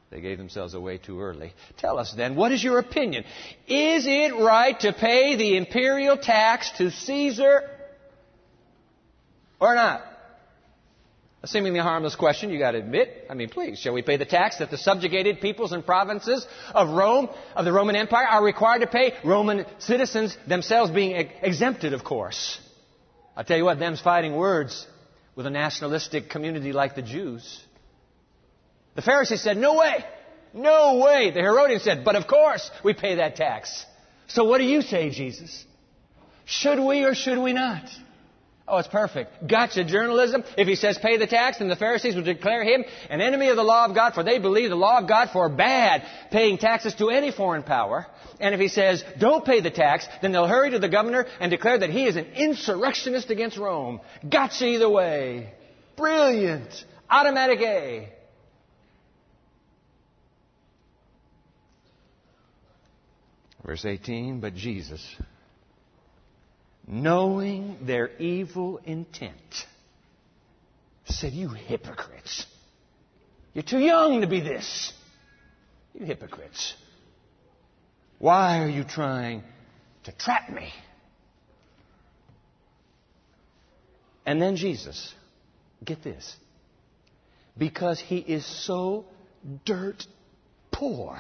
They 0.10 0.22
gave 0.22 0.38
themselves 0.38 0.74
away 0.74 1.00
too 1.00 1.20
early. 1.20 1.54
Tell 1.78 2.00
us 2.00 2.14
then, 2.14 2.36
what 2.36 2.52
is 2.52 2.64
your 2.64 2.80
opinion? 2.80 3.26
Is 3.68 4.06
it 4.08 4.34
right 4.36 4.80
to 4.82 4.94
pay 4.94 5.36
the 5.36 5.58
imperial 5.58 6.18
tax 6.18 6.72
to 6.78 6.92
Caesar 6.92 7.70
or 9.60 9.76
not? 9.76 10.04
A 11.44 11.48
seemingly 11.48 11.80
harmless 11.80 12.16
question, 12.16 12.50
you 12.50 12.58
gotta 12.58 12.80
admit. 12.80 13.28
I 13.30 13.34
mean, 13.34 13.50
please, 13.50 13.80
shall 13.80 13.94
we 13.94 14.02
pay 14.02 14.18
the 14.18 14.26
tax 14.26 14.58
that 14.58 14.72
the 14.72 14.78
subjugated 14.78 15.40
peoples 15.40 15.72
and 15.72 15.86
provinces 15.86 16.48
of 16.74 16.90
Rome, 16.90 17.30
of 17.56 17.64
the 17.64 17.72
Roman 17.72 17.96
Empire, 17.96 18.26
are 18.26 18.44
required 18.44 18.80
to 18.80 18.88
pay? 18.88 19.14
Roman 19.24 19.66
citizens 19.78 20.36
themselves 20.48 20.90
being 20.90 21.16
exempted, 21.42 21.94
of 21.94 22.04
course. 22.04 22.60
I'll 23.36 23.44
tell 23.44 23.58
you 23.58 23.66
what, 23.66 23.78
them's 23.78 24.02
fighting 24.02 24.36
words 24.36 24.88
with 25.36 25.46
a 25.46 25.52
nationalistic 25.52 26.30
community 26.30 26.72
like 26.72 26.96
the 26.96 27.04
Jews. 27.04 27.62
The 28.98 29.04
Pharisees 29.04 29.42
said, 29.42 29.58
No 29.58 29.76
way! 29.76 30.04
No 30.54 30.98
way! 30.98 31.30
The 31.30 31.40
Herodians 31.40 31.84
said, 31.84 32.04
But 32.04 32.16
of 32.16 32.28
course 32.28 32.70
we 32.84 32.94
pay 32.94 33.16
that 33.16 33.36
tax. 33.36 33.86
So 34.26 34.44
what 34.44 34.58
do 34.58 34.64
you 34.64 34.82
say, 34.82 35.12
Jesus? 35.12 35.66
Should 36.46 36.80
we 36.80 37.04
or 37.04 37.14
should 37.14 37.38
we 37.38 37.54
not? 37.54 37.84
Oh, 38.68 38.78
it's 38.78 38.88
perfect. 38.88 39.48
Gotcha 39.48 39.86
journalism. 39.86 40.44
If 40.58 40.68
he 40.68 40.76
says 40.76 40.98
pay 40.98 41.18
the 41.18 41.28
tax, 41.28 41.60
then 41.60 41.70
the 41.70 41.76
Pharisees 41.76 42.16
will 42.16 42.24
declare 42.24 42.64
him 42.64 42.84
an 43.10 43.22
enemy 43.22 43.50
of 43.50 43.56
the 43.56 43.64
law 43.64 43.86
of 43.86 43.94
God, 43.94 44.16
for 44.16 44.24
they 44.24 44.40
believe 44.40 44.72
the 44.72 44.76
law 44.76 44.98
of 44.98 45.08
God 45.08 45.30
forbade 45.30 46.02
paying 46.32 46.58
taxes 46.58 46.96
to 46.96 47.10
any 47.10 47.32
foreign 47.32 47.64
power. 47.64 48.08
And 48.40 48.56
if 48.56 48.60
he 48.60 48.68
says 48.68 49.04
don't 49.20 49.46
pay 49.46 49.62
the 49.62 49.70
tax, 49.70 50.08
then 50.24 50.32
they'll 50.32 50.48
hurry 50.48 50.72
to 50.72 50.80
the 50.80 50.90
governor 50.90 51.28
and 51.40 51.52
declare 51.52 51.78
that 51.78 51.92
he 51.92 52.08
is 52.08 52.16
an 52.16 52.26
insurrectionist 52.36 53.30
against 53.30 53.58
Rome. 53.58 54.02
Gotcha 54.28 54.66
either 54.66 54.90
way. 54.90 55.54
Brilliant. 55.96 56.84
Automatic 57.10 57.62
A. 57.62 58.17
Verse 63.68 63.84
18, 63.84 64.40
but 64.40 64.56
Jesus, 64.56 65.06
knowing 66.88 67.78
their 67.86 68.16
evil 68.18 68.80
intent, 68.86 69.36
said, 71.04 71.34
You 71.34 71.50
hypocrites. 71.50 72.46
You're 73.54 73.66
too 73.66 73.80
young 73.80 74.22
to 74.22 74.28
be 74.28 74.40
this. 74.40 74.94
You 75.94 76.06
hypocrites. 76.06 76.76
Why 78.20 78.64
are 78.64 78.70
you 78.70 78.86
trying 78.86 79.44
to 80.06 80.14
trap 80.14 80.50
me? 80.50 80.72
And 84.26 84.42
then 84.42 84.56
Jesus, 84.56 85.14
get 85.84 86.06
this, 86.06 86.38
because 87.58 88.00
he 88.00 88.20
is 88.20 88.46
so 88.46 89.04
dirt 89.66 90.08
poor 90.72 91.20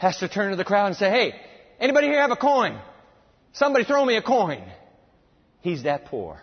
has 0.00 0.16
to 0.16 0.28
turn 0.28 0.50
to 0.50 0.56
the 0.56 0.64
crowd 0.64 0.86
and 0.86 0.96
say, 0.96 1.10
Hey, 1.10 1.34
anybody 1.78 2.06
here 2.06 2.22
have 2.22 2.30
a 2.30 2.36
coin? 2.36 2.80
Somebody 3.52 3.84
throw 3.84 4.02
me 4.02 4.16
a 4.16 4.22
coin. 4.22 4.64
He's 5.60 5.82
that 5.82 6.06
poor. 6.06 6.40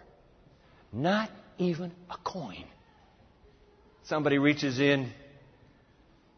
Not 0.94 1.32
even 1.58 1.92
a 2.10 2.18
coin. 2.24 2.66
Somebody 4.04 4.38
reaches 4.38 4.80
in 4.80 5.12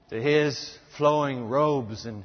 to 0.10 0.22
his 0.22 0.78
flowing 0.98 1.50
robes 1.50 2.06
and 2.06 2.24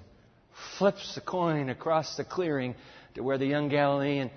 flips 0.79 1.17
the 1.17 1.21
coin 1.21 1.71
across 1.71 2.17
the 2.17 2.25
clearing 2.25 2.77
to 3.17 3.23
where 3.23 3.37
the 3.37 3.47
young 3.47 3.69
Galilean 3.69 4.31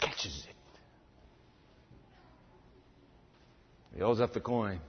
catches 0.00 0.46
it. 0.46 0.54
He 3.94 4.00
holds 4.00 4.20
up 4.20 4.34
the 4.34 4.40
coin. 4.40 4.80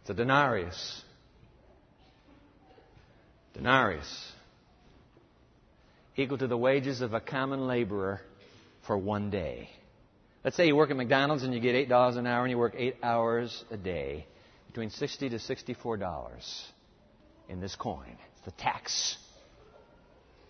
It's 0.00 0.10
a 0.10 0.14
denarius 0.14 1.02
denarius, 3.60 4.32
equal 6.16 6.38
to 6.38 6.46
the 6.46 6.56
wages 6.56 7.02
of 7.02 7.12
a 7.12 7.20
common 7.20 7.66
laborer 7.66 8.22
for 8.86 8.96
one 8.96 9.28
day. 9.28 9.68
Let's 10.42 10.56
say 10.56 10.66
you 10.66 10.74
work 10.74 10.90
at 10.90 10.96
McDonald's 10.96 11.42
and 11.42 11.52
you 11.52 11.60
get 11.60 11.74
$8 11.90 12.16
an 12.16 12.26
hour 12.26 12.42
and 12.42 12.50
you 12.50 12.56
work 12.56 12.74
8 12.74 12.96
hours 13.02 13.64
a 13.70 13.76
day, 13.76 14.26
between 14.66 14.88
60 14.88 15.28
to 15.28 15.36
$64 15.36 16.62
in 17.50 17.60
this 17.60 17.76
coin. 17.76 18.16
It's 18.32 18.44
the 18.46 18.62
tax. 18.62 19.18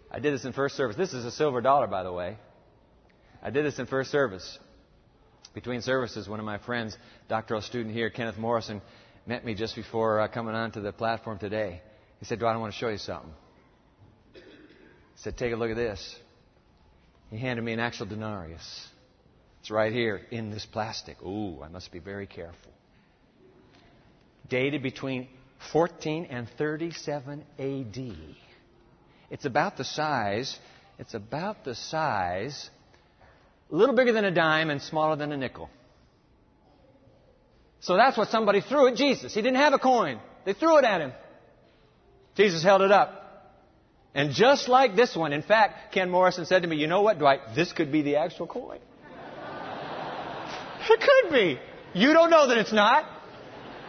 I 0.08 0.20
did 0.20 0.32
this 0.32 0.44
in 0.44 0.52
first 0.52 0.76
service. 0.76 0.96
This 0.96 1.12
is 1.12 1.24
a 1.24 1.32
silver 1.32 1.60
dollar, 1.60 1.88
by 1.88 2.04
the 2.04 2.12
way. 2.12 2.38
I 3.42 3.50
did 3.50 3.64
this 3.64 3.80
in 3.80 3.86
first 3.86 4.12
service. 4.12 4.58
Between 5.52 5.82
services, 5.82 6.28
one 6.28 6.38
of 6.38 6.46
my 6.46 6.58
friends, 6.58 6.96
doctoral 7.28 7.60
student 7.60 7.92
here, 7.92 8.08
Kenneth 8.08 8.38
Morrison, 8.38 8.80
met 9.26 9.44
me 9.44 9.54
just 9.54 9.74
before 9.74 10.20
uh, 10.20 10.28
coming 10.28 10.54
onto 10.54 10.80
the 10.80 10.92
platform 10.92 11.40
today. 11.40 11.82
He 12.20 12.26
said, 12.26 12.38
Dwight, 12.38 12.54
I 12.54 12.58
want 12.58 12.72
to 12.72 12.78
show 12.78 12.88
you 12.88 12.98
something. 12.98 13.32
He 14.34 14.40
said, 15.16 15.36
Take 15.36 15.52
a 15.52 15.56
look 15.56 15.70
at 15.70 15.76
this. 15.76 16.16
He 17.30 17.38
handed 17.38 17.62
me 17.62 17.72
an 17.72 17.80
actual 17.80 18.06
denarius. 18.06 18.88
It's 19.60 19.70
right 19.70 19.92
here 19.92 20.20
in 20.30 20.50
this 20.50 20.66
plastic. 20.66 21.22
Ooh, 21.22 21.62
I 21.62 21.68
must 21.68 21.92
be 21.92 21.98
very 21.98 22.26
careful. 22.26 22.72
Dated 24.48 24.82
between 24.82 25.28
14 25.72 26.26
and 26.26 26.48
37 26.58 27.44
AD. 27.58 28.14
It's 29.30 29.44
about 29.44 29.76
the 29.76 29.84
size, 29.84 30.58
it's 30.98 31.14
about 31.14 31.64
the 31.64 31.74
size, 31.74 32.68
a 33.70 33.76
little 33.76 33.94
bigger 33.94 34.12
than 34.12 34.24
a 34.24 34.30
dime 34.30 34.70
and 34.70 34.82
smaller 34.82 35.16
than 35.16 35.30
a 35.30 35.36
nickel. 35.36 35.70
So 37.80 37.96
that's 37.96 38.18
what 38.18 38.28
somebody 38.28 38.60
threw 38.60 38.88
at 38.88 38.96
Jesus. 38.96 39.32
He 39.32 39.40
didn't 39.40 39.58
have 39.58 39.72
a 39.72 39.78
coin. 39.78 40.18
They 40.44 40.52
threw 40.52 40.78
it 40.78 40.84
at 40.84 41.00
him. 41.00 41.12
Jesus 42.36 42.62
held 42.62 42.82
it 42.82 42.90
up. 42.90 43.16
And 44.14 44.32
just 44.32 44.68
like 44.68 44.96
this 44.96 45.14
one, 45.14 45.32
in 45.32 45.42
fact, 45.42 45.92
Ken 45.92 46.10
Morrison 46.10 46.44
said 46.44 46.62
to 46.62 46.68
me, 46.68 46.76
You 46.76 46.86
know 46.86 47.02
what, 47.02 47.18
Dwight? 47.18 47.40
This 47.54 47.72
could 47.72 47.92
be 47.92 48.02
the 48.02 48.16
actual 48.16 48.46
coin. 48.46 48.78
it 50.90 51.00
could 51.00 51.32
be. 51.32 51.58
You 51.94 52.12
don't 52.12 52.30
know 52.30 52.48
that 52.48 52.58
it's 52.58 52.72
not. 52.72 53.06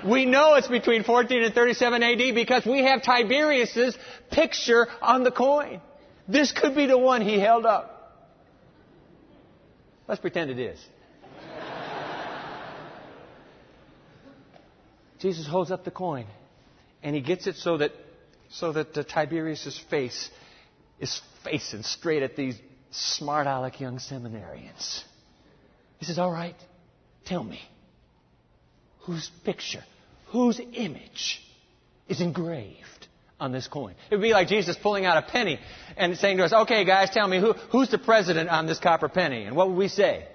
We 0.05 0.25
know 0.25 0.55
it's 0.55 0.67
between 0.67 1.03
14 1.03 1.43
and 1.43 1.53
37 1.53 2.03
AD 2.03 2.35
because 2.35 2.65
we 2.65 2.83
have 2.83 3.03
Tiberius's 3.03 3.95
picture 4.31 4.87
on 5.01 5.23
the 5.23 5.31
coin. 5.31 5.79
This 6.27 6.51
could 6.51 6.75
be 6.75 6.87
the 6.87 6.97
one 6.97 7.21
he 7.21 7.39
held 7.39 7.65
up. 7.65 7.97
Let's 10.07 10.21
pretend 10.21 10.49
it 10.49 10.59
is. 10.59 10.79
Jesus 15.19 15.47
holds 15.47 15.69
up 15.69 15.85
the 15.85 15.91
coin 15.91 16.25
and 17.03 17.15
he 17.15 17.21
gets 17.21 17.45
it 17.45 17.55
so 17.57 17.77
that 17.77 17.91
so 18.51 18.73
that 18.73 18.97
uh, 18.97 19.03
Tiberius's 19.03 19.79
face 19.89 20.29
is 20.99 21.21
facing 21.43 21.83
straight 21.83 22.23
at 22.23 22.35
these 22.35 22.59
smart 22.91 23.47
aleck 23.47 23.79
young 23.79 23.97
seminarians. 23.97 25.03
He 25.97 26.05
says, 26.05 26.19
All 26.19 26.31
right, 26.31 26.55
tell 27.25 27.43
me, 27.43 27.59
whose 29.01 29.29
picture, 29.43 29.83
whose 30.27 30.59
image 30.73 31.41
is 32.07 32.21
engraved 32.21 33.07
on 33.39 33.51
this 33.51 33.67
coin? 33.67 33.95
It 34.09 34.15
would 34.15 34.21
be 34.21 34.33
like 34.33 34.47
Jesus 34.47 34.75
pulling 34.81 35.05
out 35.05 35.17
a 35.17 35.21
penny 35.23 35.59
and 35.97 36.17
saying 36.17 36.37
to 36.37 36.45
us, 36.45 36.53
Okay, 36.53 36.83
guys, 36.85 37.09
tell 37.09 37.27
me, 37.27 37.39
who, 37.39 37.53
who's 37.53 37.89
the 37.89 37.97
president 37.97 38.49
on 38.49 38.67
this 38.67 38.79
copper 38.79 39.09
penny? 39.09 39.45
And 39.45 39.55
what 39.55 39.69
would 39.69 39.77
we 39.77 39.87
say? 39.87 40.27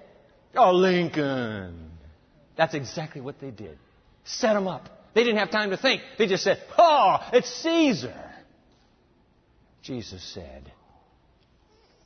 Oh, 0.55 0.71
Lincoln. 0.71 1.91
That's 2.57 2.73
exactly 2.73 3.21
what 3.21 3.39
they 3.39 3.51
did. 3.51 3.77
Set 4.25 4.53
them 4.53 4.67
up. 4.67 4.96
They 5.17 5.23
didn't 5.23 5.39
have 5.39 5.49
time 5.49 5.71
to 5.71 5.77
think. 5.77 6.03
They 6.19 6.27
just 6.27 6.43
said, 6.43 6.61
Oh, 6.77 7.17
it's 7.33 7.49
Caesar. 7.63 8.13
Jesus 9.81 10.21
said, 10.21 10.71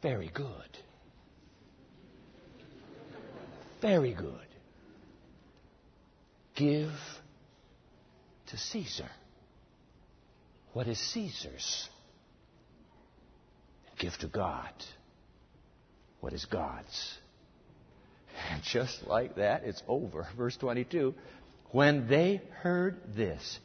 Very 0.01 0.31
good. 0.33 0.77
Very 3.81 4.13
good. 4.13 4.47
Give 6.55 6.93
to 8.47 8.57
Caesar 8.57 9.09
what 10.71 10.87
is 10.87 10.97
Caesar's. 11.11 11.89
Give 13.99 14.17
to 14.19 14.27
God 14.27 14.71
what 16.21 16.31
is 16.31 16.45
God's. 16.45 17.17
And 18.51 18.63
just 18.71 19.05
like 19.05 19.35
that, 19.35 19.63
it's 19.65 19.83
over. 19.89 20.27
Verse 20.37 20.55
22 20.55 21.13
when 21.71 22.07
they 22.07 22.41
heard 22.61 22.97
this, 23.15 23.59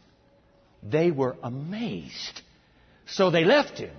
they 0.82 1.10
were 1.10 1.36
amazed. 1.42 2.42
So 3.06 3.30
they 3.30 3.44
left 3.44 3.78
him 3.78 3.94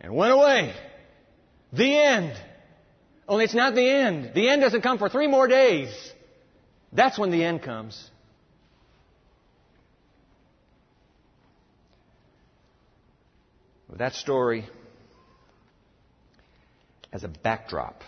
and 0.00 0.14
went 0.14 0.32
away. 0.32 0.74
The 1.72 1.96
end. 1.96 2.36
Only 3.28 3.44
it's 3.44 3.54
not 3.54 3.74
the 3.74 3.88
end. 3.88 4.32
The 4.34 4.48
end 4.48 4.60
doesn't 4.60 4.82
come 4.82 4.98
for 4.98 5.08
three 5.08 5.26
more 5.26 5.46
days. 5.46 5.90
That's 6.92 7.18
when 7.18 7.30
the 7.30 7.42
end 7.42 7.62
comes. 7.62 8.10
With 13.88 13.98
that 13.98 14.14
story 14.14 14.66
as 17.12 17.24
a 17.24 17.28
backdrop, 17.28 18.02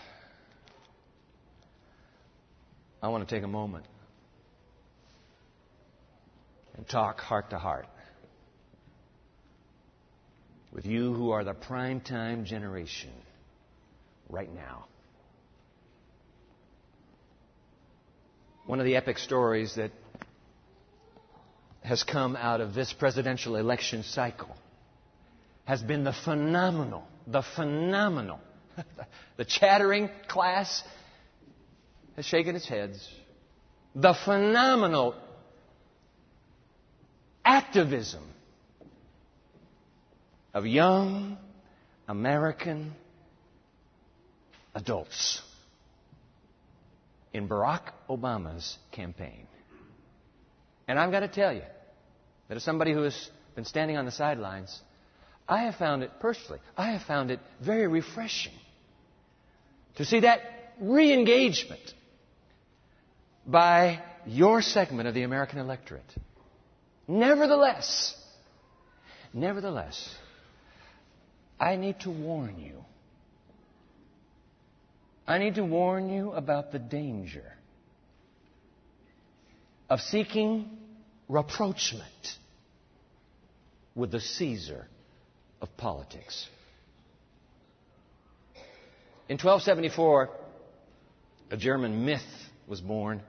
I 3.02 3.08
want 3.08 3.26
to 3.28 3.34
take 3.34 3.44
a 3.44 3.48
moment 3.48 3.84
and 6.76 6.88
talk 6.88 7.20
heart 7.20 7.50
to 7.50 7.58
heart 7.58 7.86
with 10.72 10.86
you 10.86 11.14
who 11.14 11.30
are 11.30 11.44
the 11.44 11.54
prime 11.54 12.00
time 12.00 12.44
generation 12.44 13.12
right 14.28 14.52
now. 14.52 14.86
One 18.66 18.80
of 18.80 18.86
the 18.86 18.96
epic 18.96 19.18
stories 19.18 19.76
that 19.76 19.92
has 21.82 22.02
come 22.02 22.34
out 22.34 22.60
of 22.60 22.74
this 22.74 22.92
presidential 22.92 23.56
election 23.56 24.02
cycle 24.02 24.56
has 25.64 25.82
been 25.82 26.02
the 26.02 26.14
phenomenal, 26.24 27.06
the 27.26 27.42
phenomenal, 27.42 28.40
the 29.36 29.44
chattering 29.44 30.10
class 30.28 30.82
has 32.16 32.24
shaken 32.24 32.56
its 32.56 32.66
heads. 32.66 33.06
The 33.94 34.14
phenomenal 34.24 35.14
activism 37.44 38.22
of 40.52 40.66
young 40.66 41.36
American 42.08 42.92
adults 44.74 45.42
in 47.32 47.48
Barack 47.48 47.92
Obama's 48.08 48.78
campaign. 48.92 49.46
And 50.86 50.98
I've 50.98 51.10
got 51.10 51.20
to 51.20 51.28
tell 51.28 51.52
you 51.52 51.62
that 52.48 52.56
as 52.56 52.62
somebody 52.62 52.92
who 52.92 53.02
has 53.02 53.30
been 53.54 53.64
standing 53.64 53.96
on 53.96 54.04
the 54.04 54.10
sidelines, 54.10 54.80
I 55.48 55.64
have 55.64 55.76
found 55.76 56.02
it 56.02 56.10
personally, 56.20 56.60
I 56.76 56.92
have 56.92 57.02
found 57.02 57.30
it 57.30 57.40
very 57.60 57.86
refreshing 57.86 58.52
to 59.96 60.04
see 60.04 60.20
that 60.20 60.40
re 60.80 61.12
engagement 61.12 61.82
by 63.46 64.02
your 64.26 64.62
segment 64.62 65.08
of 65.08 65.14
the 65.14 65.22
American 65.22 65.58
electorate. 65.58 66.02
Nevertheless, 67.06 68.16
nevertheless, 69.32 70.14
I 71.60 71.76
need 71.76 72.00
to 72.00 72.10
warn 72.10 72.58
you. 72.58 72.84
I 75.26 75.38
need 75.38 75.56
to 75.56 75.64
warn 75.64 76.10
you 76.10 76.32
about 76.32 76.72
the 76.72 76.78
danger 76.78 77.44
of 79.88 80.00
seeking 80.00 80.70
rapprochement 81.28 82.04
with 83.94 84.10
the 84.10 84.20
Caesar 84.20 84.86
of 85.60 85.74
politics. 85.76 86.46
In 89.28 89.34
1274, 89.34 90.30
a 91.50 91.56
German 91.56 92.04
myth 92.04 92.20
was 92.66 92.80
born. 92.80 93.22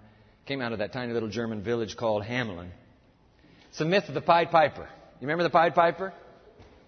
Came 0.45 0.61
out 0.61 0.73
of 0.73 0.79
that 0.79 0.91
tiny 0.91 1.13
little 1.13 1.29
German 1.29 1.63
village 1.63 1.95
called 1.95 2.23
Hamelin. 2.23 2.69
It's 3.75 3.79
the 3.81 3.85
myth 3.85 4.07
of 4.07 4.13
the 4.13 4.21
Pied 4.21 4.51
Piper. 4.51 4.83
You 4.83 5.27
remember 5.27 5.43
the 5.43 5.49
Pied 5.49 5.75
Piper? 5.75 6.13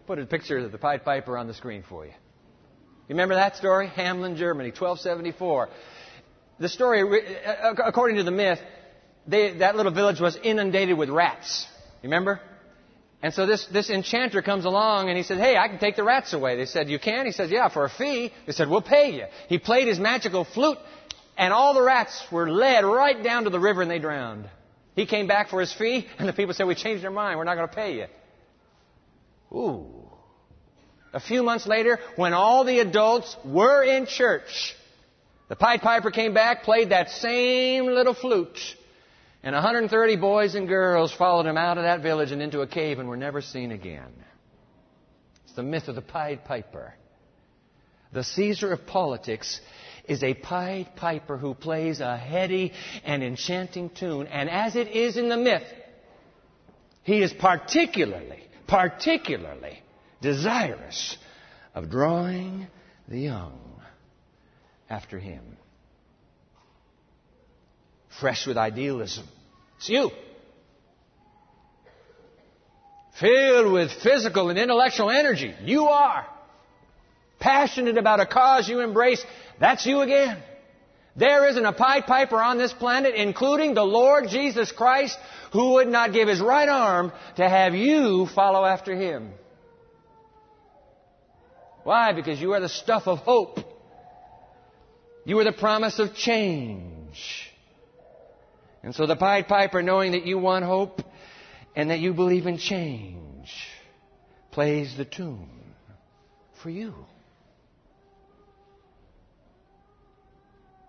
Put 0.05 0.19
a 0.19 0.25
picture 0.25 0.59
of 0.59 0.71
the 0.71 0.77
Pied 0.77 1.03
Piper 1.03 1.37
on 1.37 1.45
the 1.45 1.53
screen 1.53 1.83
for 1.83 2.05
you. 2.05 2.11
You 2.11 3.09
remember 3.09 3.35
that 3.35 3.57
story? 3.57 3.89
Hamelin, 3.89 4.37
Germany, 4.37 4.69
1274. 4.69 5.67
The 6.59 6.69
story, 6.69 7.01
uh, 7.45 7.73
according 7.85 8.15
to 8.15 8.23
the 8.23 8.31
myth, 8.31 8.59
they, 9.27 9.57
that 9.57 9.75
little 9.75 9.91
village 9.91 10.21
was 10.21 10.37
inundated 10.41 10.97
with 10.97 11.09
rats. 11.09 11.67
You 12.01 12.07
remember? 12.07 12.39
And 13.21 13.33
so 13.33 13.45
this, 13.45 13.65
this 13.65 13.89
enchanter 13.89 14.41
comes 14.41 14.63
along 14.63 15.09
and 15.09 15.17
he 15.17 15.23
said, 15.23 15.39
Hey, 15.39 15.57
I 15.57 15.67
can 15.67 15.79
take 15.79 15.97
the 15.97 16.05
rats 16.05 16.31
away. 16.31 16.55
They 16.55 16.63
said, 16.63 16.89
You 16.89 16.99
can? 16.99 17.25
He 17.25 17.33
said, 17.33 17.49
Yeah, 17.49 17.67
for 17.67 17.83
a 17.83 17.89
fee. 17.89 18.31
They 18.45 18.53
said, 18.53 18.69
We'll 18.69 18.81
pay 18.81 19.13
you. 19.13 19.25
He 19.49 19.59
played 19.59 19.89
his 19.89 19.99
magical 19.99 20.45
flute 20.45 20.77
and 21.37 21.51
all 21.51 21.73
the 21.73 21.83
rats 21.83 22.23
were 22.31 22.49
led 22.49 22.85
right 22.85 23.21
down 23.21 23.43
to 23.43 23.49
the 23.49 23.59
river 23.59 23.81
and 23.81 23.91
they 23.91 23.99
drowned. 23.99 24.49
He 24.97 25.05
came 25.05 25.27
back 25.27 25.49
for 25.49 25.59
his 25.59 25.71
fee, 25.71 26.07
and 26.17 26.27
the 26.27 26.33
people 26.33 26.55
said, 26.55 26.65
We 26.65 26.73
changed 26.73 27.05
our 27.05 27.11
mind. 27.11 27.37
We're 27.37 27.43
not 27.43 27.53
going 27.55 27.69
to 27.69 27.75
pay 27.75 27.97
you. 27.97 28.05
Ooh. 29.55 30.09
A 31.13 31.19
few 31.19 31.43
months 31.43 31.67
later, 31.67 31.99
when 32.15 32.33
all 32.33 32.63
the 32.63 32.79
adults 32.79 33.37
were 33.45 33.83
in 33.83 34.07
church, 34.07 34.75
the 35.49 35.55
Pied 35.55 35.83
Piper 35.83 36.09
came 36.09 36.33
back, 36.33 36.63
played 36.63 36.89
that 36.89 37.11
same 37.11 37.85
little 37.85 38.15
flute, 38.15 38.59
and 39.43 39.53
130 39.53 40.15
boys 40.15 40.55
and 40.55 40.67
girls 40.67 41.13
followed 41.13 41.45
him 41.45 41.57
out 41.57 41.77
of 41.77 41.83
that 41.83 42.01
village 42.01 42.31
and 42.31 42.41
into 42.41 42.61
a 42.61 42.67
cave 42.67 42.97
and 42.97 43.07
were 43.07 43.15
never 43.15 43.39
seen 43.39 43.71
again. 43.71 44.11
It's 45.45 45.53
the 45.53 45.61
myth 45.61 45.87
of 45.87 45.93
the 45.93 46.01
Pied 46.01 46.43
Piper. 46.43 46.95
The 48.13 48.23
Caesar 48.23 48.73
of 48.73 48.87
politics 48.87 49.61
is 50.07 50.23
a 50.23 50.33
Pied 50.33 50.95
Piper 50.95 51.37
who 51.37 51.53
plays 51.53 51.99
a 51.99 52.17
heady 52.17 52.73
and 53.03 53.23
enchanting 53.23 53.89
tune. 53.89 54.27
And 54.27 54.49
as 54.49 54.75
it 54.75 54.87
is 54.87 55.17
in 55.17 55.29
the 55.29 55.37
myth, 55.37 55.67
he 57.03 57.21
is 57.21 57.33
particularly, 57.33 58.43
particularly 58.67 59.81
desirous 60.21 61.17
of 61.75 61.89
drawing 61.89 62.67
the 63.07 63.19
young 63.19 63.59
after 64.89 65.19
him. 65.19 65.57
Fresh 68.19 68.47
with 68.47 68.57
idealism. 68.57 69.27
It's 69.77 69.89
you. 69.89 70.11
filled 73.19 73.71
with 73.71 73.91
physical 74.03 74.49
and 74.49 74.59
intellectual 74.59 75.09
energy. 75.09 75.53
You 75.61 75.85
are. 75.85 76.25
Passionate 77.39 77.97
about 77.97 78.19
a 78.19 78.25
cause 78.25 78.67
you 78.67 78.79
embrace. 78.79 79.23
That's 79.59 79.85
you 79.85 80.01
again. 80.01 80.41
There 81.15 81.47
isn't 81.47 81.65
a 81.65 81.73
Pied 81.73 82.05
Piper 82.05 82.37
on 82.37 82.57
this 82.57 82.73
planet, 82.73 83.15
including 83.15 83.73
the 83.73 83.83
Lord 83.83 84.27
Jesus 84.29 84.71
Christ, 84.71 85.17
who 85.51 85.73
would 85.73 85.87
not 85.87 86.13
give 86.13 86.27
his 86.27 86.39
right 86.39 86.69
arm 86.69 87.11
to 87.37 87.49
have 87.49 87.73
you 87.73 88.27
follow 88.27 88.63
after 88.63 88.95
him. 88.95 89.31
Why? 91.83 92.13
Because 92.13 92.39
you 92.39 92.53
are 92.53 92.59
the 92.59 92.69
stuff 92.69 93.07
of 93.07 93.19
hope. 93.19 93.59
You 95.25 95.39
are 95.39 95.43
the 95.43 95.51
promise 95.51 95.99
of 95.99 96.13
change. 96.15 97.51
And 98.83 98.93
so 98.93 99.07
the 99.07 99.15
Pied 99.15 99.47
Piper, 99.47 99.81
knowing 99.81 100.11
that 100.11 100.25
you 100.25 100.37
want 100.37 100.65
hope 100.65 101.01
and 101.75 101.89
that 101.89 101.99
you 101.99 102.13
believe 102.13 102.45
in 102.45 102.57
change, 102.57 103.51
plays 104.51 104.95
the 104.97 105.05
tune 105.05 105.49
for 106.61 106.69
you. 106.69 106.93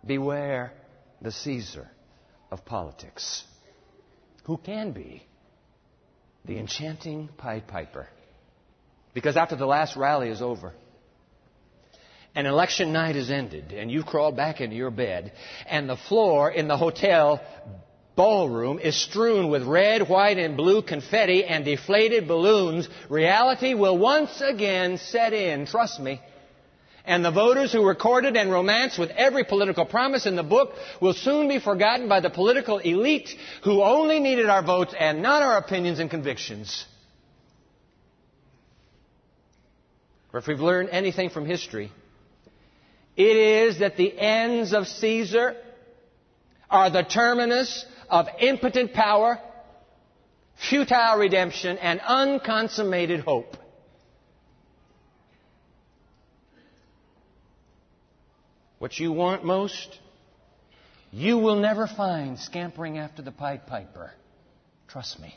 Beware 0.07 0.73
the 1.21 1.33
Caesar 1.33 1.89
of 2.51 2.65
politics, 2.65 3.45
who 4.45 4.57
can 4.57 4.93
be 4.93 5.25
the 6.45 6.59
enchanting 6.59 7.29
Pied 7.37 7.67
Piper. 7.67 8.09
Because 9.15 9.37
after 9.37 9.57
the 9.57 9.67
last 9.67 9.97
rally 9.97 10.29
is 10.29 10.41
over, 10.41 10.73
and 12.35 12.47
election 12.47 12.93
night 12.93 13.17
is 13.17 13.31
ended, 13.31 13.73
and 13.73 13.91
you 13.91 14.03
crawl 14.05 14.33
back 14.33 14.61
into 14.61 14.77
your 14.77 14.91
bed, 14.91 15.33
and 15.67 15.89
the 15.89 15.97
floor 15.97 16.51
in 16.51 16.69
the 16.69 16.77
hotel 16.77 17.41
ballroom 18.15 18.79
is 18.81 19.01
strewn 19.01 19.49
with 19.49 19.63
red, 19.63 20.09
white, 20.09 20.39
and 20.39 20.57
blue 20.57 20.83
confetti 20.83 21.45
and 21.45 21.65
deflated 21.65 22.27
balloons, 22.27 22.89
reality 23.09 23.75
will 23.75 23.97
once 23.97 24.41
again 24.41 24.99
set 24.99 25.33
in. 25.33 25.67
Trust 25.67 26.01
me. 26.01 26.21
And 27.09 27.25
the 27.25 27.31
voters 27.31 27.73
who 27.73 27.87
recorded 27.87 28.37
and 28.37 28.53
romanced 28.53 28.99
with 28.99 29.09
every 29.12 29.42
political 29.42 29.87
promise 29.87 30.27
in 30.27 30.37
the 30.37 30.42
book 30.42 30.75
will 31.01 31.14
soon 31.14 31.49
be 31.49 31.59
forgotten 31.59 32.07
by 32.07 32.21
the 32.21 32.29
political 32.29 32.77
elite 32.77 33.31
who 33.64 33.83
only 33.83 34.21
needed 34.21 34.51
our 34.51 34.62
votes 34.62 34.92
and 34.97 35.23
not 35.23 35.40
our 35.40 35.57
opinions 35.57 36.01
and 36.01 36.11
convictions. 36.11 36.85
For 40.31 40.37
if 40.37 40.47
we've 40.47 40.61
learned 40.61 40.90
anything 40.90 41.31
from 41.31 41.47
history, 41.47 41.90
it 43.16 43.37
is 43.37 43.79
that 43.79 43.97
the 43.97 44.12
ends 44.18 44.75
of 44.75 44.87
Caesar 44.87 45.57
are 46.68 46.90
the 46.90 47.05
terminus 47.05 47.87
of 48.11 48.27
impotent 48.38 48.92
power, 48.92 49.40
futile 50.68 51.16
redemption, 51.16 51.79
and 51.79 52.01
unconsummated 52.01 53.21
hope. 53.21 53.57
What 58.79 58.99
you 58.99 59.12
want 59.12 59.45
most, 59.45 59.99
you 61.11 61.38
will 61.38 61.57
never 61.57 61.87
find 61.87 62.38
scampering 62.38 62.99
after 62.99 63.23
the 63.23 63.33
Pied 63.33 63.67
Piper. 63.67 64.12
Trust 64.88 65.21
me. 65.21 65.35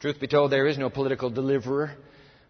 Truth 0.00 0.20
be 0.20 0.26
told, 0.26 0.52
there 0.52 0.66
is 0.66 0.78
no 0.78 0.90
political 0.90 1.30
deliverer 1.30 1.92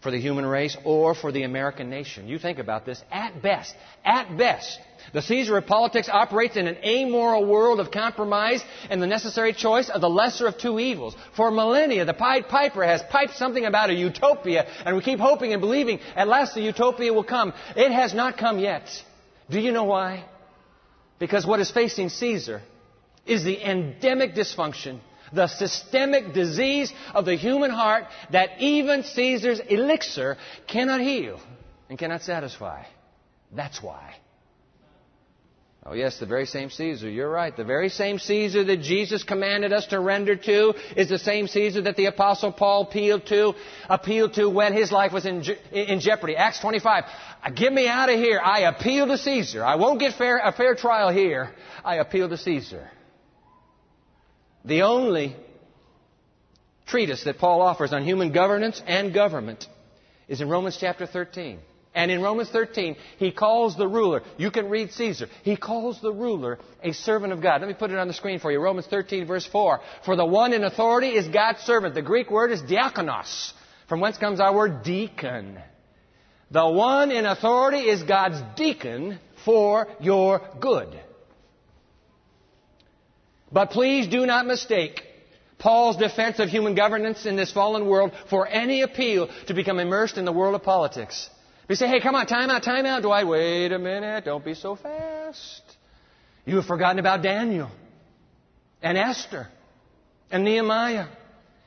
for 0.06 0.12
the 0.12 0.20
human 0.20 0.46
race 0.46 0.76
or 0.84 1.16
for 1.16 1.32
the 1.32 1.42
American 1.42 1.90
nation. 1.90 2.28
You 2.28 2.38
think 2.38 2.60
about 2.60 2.86
this. 2.86 3.02
At 3.10 3.42
best, 3.42 3.74
at 4.04 4.38
best, 4.38 4.78
the 5.12 5.20
Caesar 5.20 5.56
of 5.56 5.66
politics 5.66 6.08
operates 6.08 6.56
in 6.56 6.68
an 6.68 6.76
amoral 6.76 7.44
world 7.44 7.80
of 7.80 7.90
compromise 7.90 8.62
and 8.88 9.02
the 9.02 9.08
necessary 9.08 9.52
choice 9.52 9.88
of 9.88 10.00
the 10.00 10.08
lesser 10.08 10.46
of 10.46 10.58
two 10.58 10.78
evils. 10.78 11.16
For 11.34 11.50
millennia, 11.50 12.04
the 12.04 12.14
Pied 12.14 12.46
Piper 12.48 12.84
has 12.84 13.02
piped 13.10 13.34
something 13.34 13.64
about 13.64 13.90
a 13.90 13.94
utopia, 13.94 14.68
and 14.84 14.94
we 14.94 15.02
keep 15.02 15.18
hoping 15.18 15.52
and 15.52 15.60
believing 15.60 15.98
at 16.14 16.28
last 16.28 16.54
the 16.54 16.62
utopia 16.62 17.12
will 17.12 17.24
come. 17.24 17.52
It 17.74 17.90
has 17.90 18.14
not 18.14 18.38
come 18.38 18.60
yet. 18.60 18.88
Do 19.50 19.58
you 19.58 19.72
know 19.72 19.84
why? 19.84 20.24
Because 21.18 21.44
what 21.44 21.58
is 21.58 21.72
facing 21.72 22.10
Caesar 22.10 22.62
is 23.26 23.42
the 23.42 23.60
endemic 23.60 24.36
dysfunction, 24.36 25.00
the 25.32 25.46
systemic 25.46 26.32
disease 26.32 26.92
of 27.14 27.24
the 27.24 27.36
human 27.36 27.70
heart 27.70 28.04
that 28.32 28.60
even 28.60 29.02
Caesar's 29.02 29.60
elixir 29.60 30.36
cannot 30.66 31.00
heal 31.00 31.40
and 31.88 31.98
cannot 31.98 32.22
satisfy. 32.22 32.84
That's 33.52 33.82
why. 33.82 34.16
Oh, 35.88 35.94
yes, 35.94 36.18
the 36.18 36.26
very 36.26 36.46
same 36.46 36.68
Caesar. 36.68 37.08
You're 37.08 37.30
right. 37.30 37.56
The 37.56 37.62
very 37.62 37.90
same 37.90 38.18
Caesar 38.18 38.64
that 38.64 38.78
Jesus 38.78 39.22
commanded 39.22 39.72
us 39.72 39.86
to 39.86 40.00
render 40.00 40.34
to 40.34 40.74
is 40.96 41.08
the 41.08 41.18
same 41.18 41.46
Caesar 41.46 41.82
that 41.82 41.94
the 41.94 42.06
Apostle 42.06 42.50
Paul 42.50 42.88
appealed 42.88 43.24
to, 43.26 43.54
appealed 43.88 44.34
to 44.34 44.50
when 44.50 44.72
his 44.72 44.90
life 44.90 45.12
was 45.12 45.26
in, 45.26 45.44
je- 45.44 45.58
in 45.70 46.00
jeopardy. 46.00 46.34
Acts 46.34 46.58
25. 46.58 47.04
Uh, 47.04 47.50
get 47.50 47.72
me 47.72 47.86
out 47.86 48.08
of 48.08 48.16
here. 48.16 48.40
I 48.42 48.62
appeal 48.62 49.06
to 49.06 49.16
Caesar. 49.16 49.64
I 49.64 49.76
won't 49.76 50.00
get 50.00 50.14
fair, 50.14 50.38
a 50.38 50.50
fair 50.50 50.74
trial 50.74 51.10
here. 51.10 51.54
I 51.84 51.96
appeal 51.96 52.28
to 52.30 52.36
Caesar. 52.36 52.90
The 54.66 54.82
only 54.82 55.36
treatise 56.86 57.24
that 57.24 57.38
Paul 57.38 57.62
offers 57.62 57.92
on 57.92 58.04
human 58.04 58.32
governance 58.32 58.82
and 58.86 59.14
government 59.14 59.66
is 60.28 60.40
in 60.40 60.48
Romans 60.48 60.76
chapter 60.78 61.06
13. 61.06 61.58
And 61.94 62.10
in 62.10 62.20
Romans 62.20 62.50
13, 62.50 62.96
he 63.16 63.32
calls 63.32 63.74
the 63.76 63.88
ruler, 63.88 64.22
you 64.36 64.50
can 64.50 64.68
read 64.68 64.92
Caesar, 64.92 65.28
he 65.44 65.56
calls 65.56 65.98
the 66.02 66.12
ruler 66.12 66.58
a 66.82 66.92
servant 66.92 67.32
of 67.32 67.40
God. 67.40 67.62
Let 67.62 67.68
me 67.68 67.74
put 67.74 67.90
it 67.90 67.98
on 67.98 68.06
the 68.06 68.12
screen 68.12 68.38
for 68.38 68.52
you. 68.52 68.60
Romans 68.60 68.86
13, 68.86 69.26
verse 69.26 69.46
4. 69.46 69.80
For 70.04 70.14
the 70.14 70.26
one 70.26 70.52
in 70.52 70.62
authority 70.62 71.10
is 71.10 71.26
God's 71.28 71.60
servant. 71.60 71.94
The 71.94 72.02
Greek 72.02 72.30
word 72.30 72.52
is 72.52 72.60
diakonos, 72.60 73.52
from 73.88 74.00
whence 74.00 74.18
comes 74.18 74.40
our 74.40 74.54
word 74.54 74.82
deacon. 74.82 75.58
The 76.50 76.68
one 76.68 77.10
in 77.12 77.24
authority 77.24 77.88
is 77.88 78.02
God's 78.02 78.42
deacon 78.56 79.18
for 79.46 79.88
your 79.98 80.42
good. 80.60 81.00
But 83.56 83.70
please 83.70 84.06
do 84.06 84.26
not 84.26 84.44
mistake 84.44 85.02
Paul's 85.58 85.96
defense 85.96 86.40
of 86.40 86.50
human 86.50 86.74
governance 86.74 87.24
in 87.24 87.36
this 87.36 87.50
fallen 87.52 87.86
world 87.86 88.12
for 88.28 88.46
any 88.46 88.82
appeal 88.82 89.30
to 89.46 89.54
become 89.54 89.78
immersed 89.78 90.18
in 90.18 90.26
the 90.26 90.30
world 90.30 90.54
of 90.54 90.62
politics. 90.62 91.30
We 91.66 91.74
say, 91.74 91.88
hey, 91.88 92.00
come 92.00 92.14
on, 92.14 92.26
time 92.26 92.50
out, 92.50 92.62
time 92.62 92.84
out, 92.84 93.00
Dwight. 93.00 93.26
Wait 93.26 93.72
a 93.72 93.78
minute, 93.78 94.26
don't 94.26 94.44
be 94.44 94.52
so 94.52 94.76
fast. 94.76 95.62
You 96.44 96.56
have 96.56 96.66
forgotten 96.66 96.98
about 96.98 97.22
Daniel 97.22 97.70
and 98.82 98.98
Esther 98.98 99.48
and 100.30 100.44
Nehemiah 100.44 101.06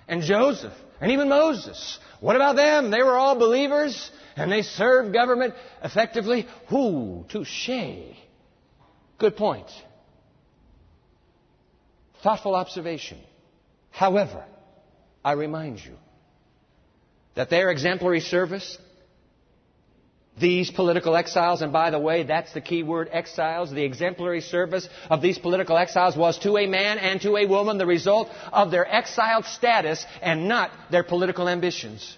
and 0.08 0.21
Joseph 0.21 0.73
and 1.02 1.12
even 1.12 1.28
Moses. 1.28 1.97
What 2.19 2.36
about 2.36 2.56
them? 2.56 2.91
They 2.91 3.02
were 3.02 3.17
all 3.17 3.36
believers 3.36 4.12
and 4.36 4.52
they 4.52 4.62
served 4.62 5.12
government 5.12 5.56
effectively. 5.84 6.45
Whoo, 6.71 7.25
touche. 7.30 7.67
Good 9.17 9.36
point. 9.36 9.65
Thoughtful 12.23 12.55
observation. 12.55 13.19
However, 13.91 14.43
I 15.23 15.34
remind 15.34 15.84
you 15.84 15.95
that 17.36 17.49
their 17.49 17.69
exemplary 17.71 18.19
service 18.19 18.77
these 20.39 20.71
political 20.71 21.15
exiles, 21.15 21.62
and 21.62 21.73
by 21.73 21.89
the 21.89 21.99
way, 21.99 22.23
that's 22.23 22.53
the 22.53 22.62
key 22.62 22.84
word, 22.84 23.10
exiles, 23.12 23.71
the 23.71 23.84
exemplary 23.84 24.41
service 24.41 24.88
of 25.10 25.21
these 25.21 25.38
political 25.38 25.77
exiles 25.77 26.15
was 26.15 26.38
to 26.39 26.58
a 26.58 26.65
man 26.65 26.97
and 26.97 27.21
to 27.21 27.36
a 27.36 27.45
woman 27.45 27.77
the 27.77 27.86
result 27.86 28.29
of 28.53 28.71
their 28.71 28.88
exiled 28.88 29.45
status 29.45 30.05
and 30.21 30.47
not 30.47 30.71
their 30.91 31.03
political 31.03 31.49
ambitions. 31.49 32.17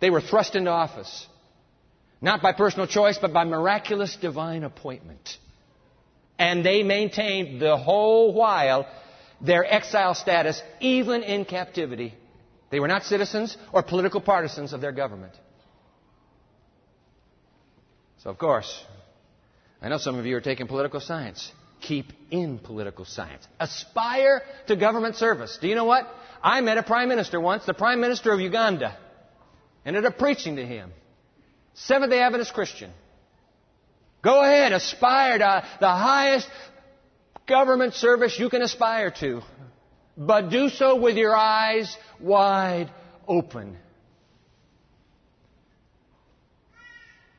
They 0.00 0.10
were 0.10 0.20
thrust 0.20 0.54
into 0.54 0.70
office, 0.70 1.26
not 2.20 2.42
by 2.42 2.52
personal 2.52 2.86
choice, 2.86 3.18
but 3.18 3.32
by 3.32 3.44
miraculous 3.44 4.16
divine 4.16 4.62
appointment. 4.62 5.38
And 6.38 6.64
they 6.64 6.82
maintained 6.82 7.60
the 7.60 7.76
whole 7.76 8.32
while 8.32 8.86
their 9.40 9.64
exile 9.64 10.14
status, 10.14 10.62
even 10.80 11.22
in 11.22 11.44
captivity. 11.44 12.14
They 12.70 12.80
were 12.80 12.88
not 12.88 13.04
citizens 13.04 13.56
or 13.72 13.82
political 13.82 14.20
partisans 14.20 14.72
of 14.72 14.80
their 14.80 14.92
government. 14.92 15.32
So, 18.18 18.30
of 18.30 18.38
course, 18.38 18.84
I 19.82 19.88
know 19.88 19.98
some 19.98 20.18
of 20.18 20.24
you 20.24 20.36
are 20.36 20.40
taking 20.40 20.66
political 20.66 20.98
science. 20.98 21.52
Keep 21.82 22.12
in 22.30 22.58
political 22.58 23.04
science. 23.04 23.46
Aspire 23.60 24.42
to 24.66 24.76
government 24.76 25.16
service. 25.16 25.58
Do 25.60 25.68
you 25.68 25.74
know 25.74 25.84
what? 25.84 26.08
I 26.42 26.62
met 26.62 26.78
a 26.78 26.82
prime 26.82 27.10
minister 27.10 27.38
once, 27.38 27.66
the 27.66 27.74
prime 27.74 28.00
minister 28.00 28.32
of 28.32 28.40
Uganda. 28.40 28.96
Ended 29.84 30.06
up 30.06 30.16
preaching 30.16 30.56
to 30.56 30.64
him. 30.64 30.90
Seventh 31.74 32.10
day 32.10 32.20
Adventist 32.20 32.54
Christian. 32.54 32.90
Go 34.24 34.42
ahead, 34.42 34.72
aspire 34.72 35.36
to 35.38 35.64
the 35.80 35.88
highest 35.88 36.48
government 37.46 37.92
service 37.92 38.38
you 38.38 38.48
can 38.48 38.62
aspire 38.62 39.10
to. 39.20 39.42
But 40.16 40.48
do 40.48 40.70
so 40.70 40.96
with 40.96 41.16
your 41.16 41.36
eyes 41.36 41.94
wide 42.18 42.90
open. 43.28 43.76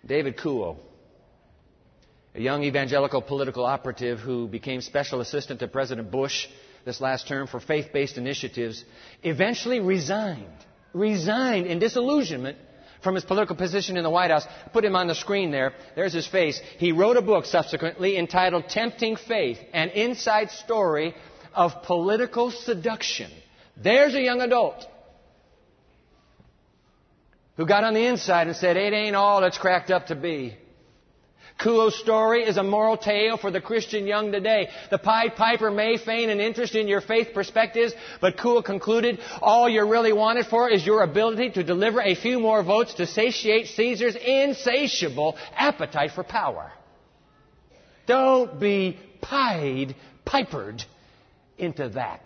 David 0.06 0.38
Kuo, 0.38 0.78
a 2.36 2.42
young 2.42 2.64
evangelical 2.64 3.22
political 3.24 3.66
operative 3.66 4.20
who 4.20 4.48
became 4.48 4.82
special 4.82 5.22
assistant 5.22 5.62
to 5.62 5.68
President 5.68 6.12
Bush 6.12 6.46
this 6.86 7.02
last 7.02 7.28
term 7.28 7.48
for 7.48 7.60
faith 7.60 7.88
based 7.92 8.18
initiatives, 8.18 8.86
eventually 9.24 9.80
resigned. 9.80 10.46
Resigned 10.94 11.66
in 11.66 11.80
disillusionment 11.80 12.58
from 13.02 13.16
his 13.16 13.26
political 13.26 13.56
position 13.56 13.98
in 13.98 14.04
the 14.04 14.10
White 14.10 14.32
House. 14.32 14.46
Put 14.74 14.86
him 14.86 14.96
on 14.96 15.08
the 15.08 15.16
screen 15.16 15.52
there. 15.52 15.74
There's 15.96 16.14
his 16.14 16.28
face. 16.28 16.60
He 16.78 16.92
wrote 16.92 17.18
a 17.18 17.22
book 17.22 17.46
subsequently 17.46 18.18
entitled 18.18 18.70
Tempting 18.70 19.18
Faith 19.18 19.60
An 19.74 19.90
Inside 19.90 20.52
Story 20.52 21.16
of 21.54 21.84
Political 21.84 22.52
Seduction. 22.52 23.32
There's 23.78 24.16
a 24.16 24.22
young 24.22 24.42
adult 24.42 24.86
who 27.58 27.66
got 27.66 27.84
on 27.84 27.94
the 27.94 28.06
inside 28.06 28.48
and 28.48 28.56
said, 28.56 28.78
It 28.78 28.94
ain't 28.94 29.16
all 29.16 29.44
it's 29.44 29.58
cracked 29.58 29.92
up 29.92 30.08
to 30.08 30.16
be. 30.16 30.58
Kuo's 31.60 31.98
story 31.98 32.44
is 32.44 32.58
a 32.58 32.64
moral 32.64 32.98
tale 32.98 33.38
for 33.38 33.50
the 33.50 33.62
Christian 33.62 34.06
young 34.06 34.32
today. 34.32 34.70
The 34.92 34.98
Pied 34.98 35.36
Piper 35.36 35.72
may 35.72 35.98
feign 35.98 36.30
an 36.30 36.42
interest 36.42 36.76
in 36.76 36.88
your 36.88 37.00
faith 37.00 37.30
perspectives, 37.34 37.94
but 38.20 38.38
Kuo 38.38 38.64
concluded 38.64 39.20
all 39.42 39.70
you're 39.70 39.88
really 39.88 40.12
wanted 40.12 40.48
for 40.48 40.70
is 40.70 40.86
your 40.86 41.02
ability 41.02 41.52
to 41.52 41.64
deliver 41.64 42.02
a 42.02 42.16
few 42.16 42.40
more 42.40 42.62
votes 42.62 42.96
to 42.96 43.08
satiate 43.08 43.68
Caesar's 43.68 44.16
insatiable 44.16 45.38
appetite 45.56 46.12
for 46.12 46.24
power. 46.24 46.72
Don't 48.06 48.60
be 48.60 49.00
pied 49.22 49.96
pipered 50.26 50.84
into 51.58 51.88
that. 51.90 52.22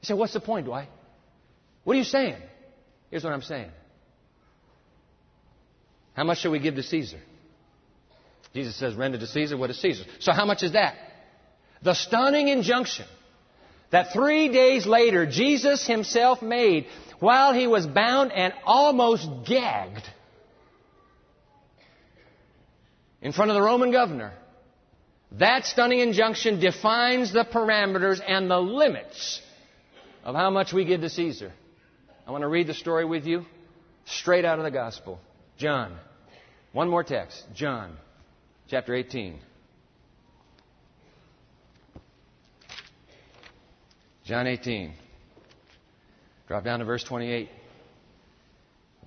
You 0.00 0.06
say, 0.06 0.14
what's 0.14 0.32
the 0.32 0.40
point, 0.40 0.66
Dwight? 0.66 0.88
What 1.84 1.94
are 1.94 1.98
you 1.98 2.04
saying? 2.04 2.36
Here's 3.10 3.24
what 3.24 3.32
I'm 3.32 3.42
saying. 3.42 3.70
How 6.14 6.24
much 6.24 6.38
shall 6.38 6.50
we 6.50 6.58
give 6.58 6.74
to 6.76 6.82
Caesar? 6.82 7.20
Jesus 8.58 8.74
says, 8.74 8.96
render 8.96 9.18
to 9.18 9.26
Caesar 9.28 9.56
what 9.56 9.70
is 9.70 9.80
Caesar. 9.80 10.02
So 10.18 10.32
how 10.32 10.44
much 10.44 10.64
is 10.64 10.72
that? 10.72 10.96
The 11.82 11.94
stunning 11.94 12.48
injunction 12.48 13.06
that 13.90 14.12
three 14.12 14.48
days 14.48 14.84
later 14.84 15.26
Jesus 15.26 15.86
himself 15.86 16.42
made 16.42 16.86
while 17.20 17.52
he 17.54 17.68
was 17.68 17.86
bound 17.86 18.32
and 18.32 18.52
almost 18.64 19.28
gagged 19.46 20.02
in 23.22 23.30
front 23.30 23.52
of 23.52 23.54
the 23.54 23.62
Roman 23.62 23.92
governor. 23.92 24.32
That 25.38 25.64
stunning 25.64 26.00
injunction 26.00 26.58
defines 26.58 27.32
the 27.32 27.44
parameters 27.44 28.20
and 28.26 28.50
the 28.50 28.58
limits 28.58 29.40
of 30.24 30.34
how 30.34 30.50
much 30.50 30.72
we 30.72 30.84
give 30.84 31.02
to 31.02 31.10
Caesar. 31.10 31.52
I 32.26 32.32
want 32.32 32.42
to 32.42 32.48
read 32.48 32.66
the 32.66 32.74
story 32.74 33.04
with 33.04 33.24
you 33.24 33.46
straight 34.04 34.44
out 34.44 34.58
of 34.58 34.64
the 34.64 34.72
gospel. 34.72 35.20
John. 35.58 35.96
One 36.72 36.88
more 36.88 37.04
text. 37.04 37.44
John 37.54 37.96
chapter 38.68 38.94
18. 38.94 39.40
John 44.24 44.46
18. 44.46 44.92
Drop 46.48 46.64
down 46.64 46.80
to 46.80 46.84
verse 46.84 47.02
28. 47.02 47.48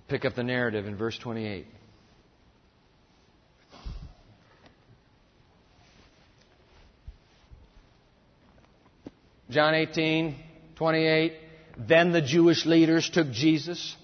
Pick 0.08 0.26
up 0.26 0.34
the 0.34 0.44
narrative 0.44 0.88
in 0.88 0.98
verse 0.98 1.18
28. 1.20 1.68
John 9.52 9.76
18, 9.76 10.36
28. 10.76 11.34
Then 11.78 12.12
the 12.14 12.22
Jewish 12.22 12.66
leaders 12.66 13.10
took 13.10 13.30
Jesus 13.32 13.96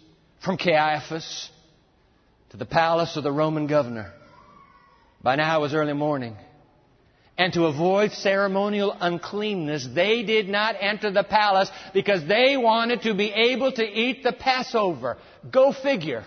from 0.43 0.57
Caiaphas 0.57 1.49
to 2.51 2.57
the 2.57 2.65
palace 2.65 3.17
of 3.17 3.23
the 3.23 3.31
Roman 3.31 3.65
governor. 3.65 4.13
By 5.21 5.35
now 5.35 5.57
it 5.57 5.61
was 5.61 5.73
early 5.73 5.93
morning. 5.93 6.35
And 7.37 7.53
to 7.53 7.65
avoid 7.65 8.13
ceremonial 8.13 8.95
uncleanness, 8.99 9.87
they 9.93 10.23
did 10.23 10.49
not 10.49 10.75
enter 10.79 11.11
the 11.11 11.23
palace 11.23 11.69
because 11.93 12.25
they 12.27 12.57
wanted 12.57 13.03
to 13.03 13.13
be 13.13 13.29
able 13.31 13.71
to 13.71 13.83
eat 13.83 14.23
the 14.23 14.33
Passover. 14.33 15.17
Go 15.51 15.71
figure. 15.71 16.25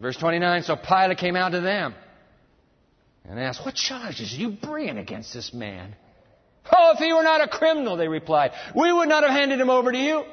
Verse 0.00 0.16
29 0.18 0.62
So 0.64 0.76
Pilate 0.76 1.16
came 1.16 1.36
out 1.36 1.50
to 1.50 1.62
them 1.62 1.94
and 3.24 3.40
asked, 3.40 3.64
What 3.64 3.74
charges 3.74 4.34
are 4.34 4.36
you 4.36 4.50
bringing 4.50 4.98
against 4.98 5.32
this 5.32 5.54
man? 5.54 5.94
Oh, 6.70 6.92
if 6.92 6.98
he 6.98 7.12
were 7.12 7.22
not 7.22 7.40
a 7.40 7.48
criminal, 7.48 7.96
they 7.96 8.08
replied, 8.08 8.52
we 8.74 8.92
would 8.92 9.08
not 9.08 9.22
have 9.22 9.32
handed 9.32 9.60
him 9.60 9.70
over 9.70 9.92
to 9.92 9.98
you. 9.98 10.24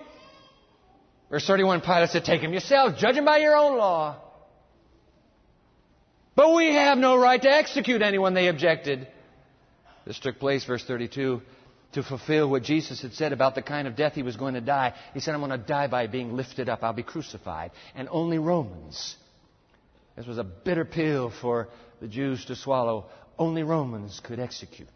Verse 1.29 1.45
31, 1.45 1.81
Pilate 1.81 2.09
said, 2.09 2.25
Take 2.25 2.41
him 2.41 2.53
yourself, 2.53 2.97
judge 2.97 3.15
him 3.15 3.23
by 3.23 3.37
your 3.37 3.55
own 3.55 3.77
law. 3.77 4.20
But 6.35 6.53
we 6.55 6.73
have 6.73 6.97
no 6.97 7.17
right 7.17 7.41
to 7.41 7.49
execute 7.49 8.01
anyone, 8.01 8.33
they 8.33 8.47
objected. 8.47 9.07
This 10.05 10.19
took 10.19 10.39
place, 10.39 10.63
verse 10.65 10.83
32, 10.85 11.41
to 11.93 12.03
fulfill 12.03 12.49
what 12.49 12.63
Jesus 12.63 13.01
had 13.01 13.13
said 13.13 13.33
about 13.33 13.55
the 13.55 13.61
kind 13.61 13.87
of 13.87 13.95
death 13.95 14.13
he 14.13 14.23
was 14.23 14.37
going 14.37 14.53
to 14.53 14.61
die. 14.61 14.93
He 15.13 15.19
said, 15.19 15.33
I'm 15.33 15.41
going 15.41 15.51
to 15.51 15.57
die 15.57 15.87
by 15.87 16.07
being 16.07 16.35
lifted 16.35 16.69
up. 16.69 16.83
I'll 16.83 16.93
be 16.93 17.03
crucified. 17.03 17.71
And 17.95 18.07
only 18.09 18.39
Romans. 18.39 19.15
This 20.15 20.25
was 20.25 20.37
a 20.37 20.43
bitter 20.43 20.85
pill 20.85 21.31
for 21.41 21.67
the 21.99 22.07
Jews 22.07 22.45
to 22.45 22.55
swallow. 22.55 23.07
Only 23.37 23.63
Romans 23.63 24.21
could 24.23 24.39
execute 24.39 24.87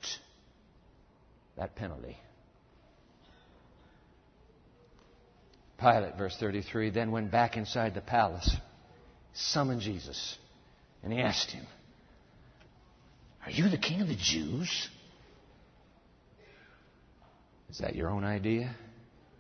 that 1.58 1.76
penalty. 1.76 2.18
Pilate, 5.78 6.18
verse 6.18 6.36
33, 6.40 6.92
then 6.92 7.12
went 7.12 7.32
back 7.32 7.58
inside 7.58 7.94
the 7.94 8.02
palace, 8.02 8.56
summoned 9.34 9.82
Jesus, 9.82 10.38
and 11.06 11.14
he 11.14 11.20
asked 11.20 11.52
him, 11.52 11.66
Are 13.46 13.52
you 13.52 13.70
the 13.70 13.78
king 13.78 14.02
of 14.02 14.08
the 14.08 14.16
Jews? 14.16 14.90
Is 17.70 17.78
that 17.78 17.96
your 17.96 18.10
own 18.10 18.24
idea? 18.24 18.76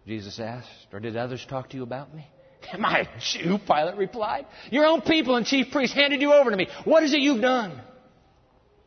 Jesus 0.08 0.40
asked. 0.40 0.70
Or 0.94 1.00
did 1.00 1.18
others 1.18 1.44
talk 1.50 1.72
to 1.72 1.78
you 1.78 1.84
about 1.84 2.14
me? 2.14 2.28
Am 2.72 2.86
I 2.86 3.00
a 3.00 3.20
Jew? 3.20 3.58
Pilate 3.58 3.98
replied. 3.98 4.46
Your 4.70 4.86
own 4.86 5.02
people 5.02 5.36
and 5.36 5.46
chief 5.46 5.72
priests 5.72 5.96
handed 5.96 6.22
you 6.22 6.34
over 6.34 6.52
to 6.52 6.56
me. 6.56 6.68
What 6.84 7.04
is 7.04 7.14
it 7.14 7.20
you've 7.20 7.42
done? 7.42 7.82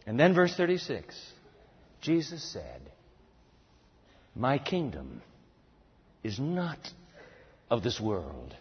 And 0.06 0.18
then 0.18 0.34
verse 0.34 0.54
36 0.56 1.14
Jesus 2.00 2.42
said, 2.44 2.80
My 4.36 4.58
kingdom 4.58 5.20
is 6.22 6.38
not 6.38 6.78
of 7.70 7.82
this 7.82 8.00
world. 8.00 8.54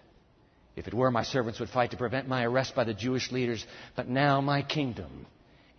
If 0.78 0.88
it 0.88 0.94
were, 0.94 1.10
my 1.10 1.24
servants 1.24 1.60
would 1.60 1.70
fight 1.70 1.92
to 1.92 1.98
prevent 1.98 2.28
my 2.28 2.46
arrest 2.46 2.76
by 2.76 2.84
the 2.84 2.94
Jewish 2.94 3.32
leaders. 3.32 3.66
But 3.96 4.08
now 4.08 4.42
my 4.42 4.62
kingdom 4.62 5.26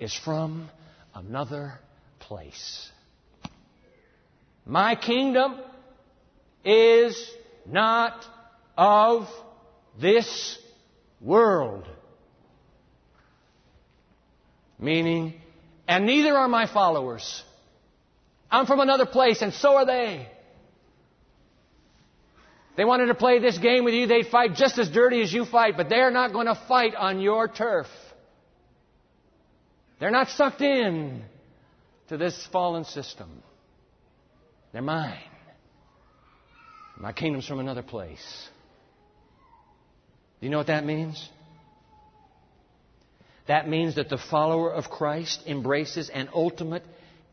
is 0.00 0.12
from 0.12 0.68
another 1.14 1.74
place. 2.18 2.90
My 4.66 4.96
kingdom 4.96 5.60
is 6.64 7.30
not 7.64 8.26
of 8.76 9.28
this 10.00 10.58
world. 11.20 11.88
Meaning, 14.80 15.34
and 15.86 16.06
neither 16.06 16.36
are 16.36 16.48
my 16.48 16.66
followers. 16.66 17.44
I'm 18.50 18.66
from 18.66 18.80
another 18.80 19.06
place, 19.06 19.42
and 19.42 19.52
so 19.52 19.76
are 19.76 19.86
they. 19.86 20.28
They 22.78 22.84
wanted 22.84 23.06
to 23.06 23.14
play 23.16 23.40
this 23.40 23.58
game 23.58 23.84
with 23.84 23.92
you, 23.92 24.06
they'd 24.06 24.28
fight 24.28 24.54
just 24.54 24.78
as 24.78 24.88
dirty 24.88 25.20
as 25.20 25.32
you 25.32 25.44
fight, 25.44 25.76
but 25.76 25.88
they're 25.88 26.12
not 26.12 26.32
going 26.32 26.46
to 26.46 26.54
fight 26.68 26.94
on 26.94 27.18
your 27.18 27.48
turf. 27.48 27.88
They're 29.98 30.12
not 30.12 30.28
sucked 30.28 30.60
in 30.60 31.24
to 32.06 32.16
this 32.16 32.48
fallen 32.52 32.84
system. 32.84 33.42
They're 34.72 34.80
mine. 34.80 35.18
My 36.96 37.12
kingdom's 37.12 37.48
from 37.48 37.58
another 37.58 37.82
place. 37.82 38.48
Do 40.38 40.46
you 40.46 40.50
know 40.52 40.58
what 40.58 40.68
that 40.68 40.86
means? 40.86 41.28
That 43.48 43.68
means 43.68 43.96
that 43.96 44.08
the 44.08 44.18
follower 44.18 44.72
of 44.72 44.88
Christ 44.88 45.42
embraces 45.48 46.10
an 46.10 46.28
ultimate 46.32 46.84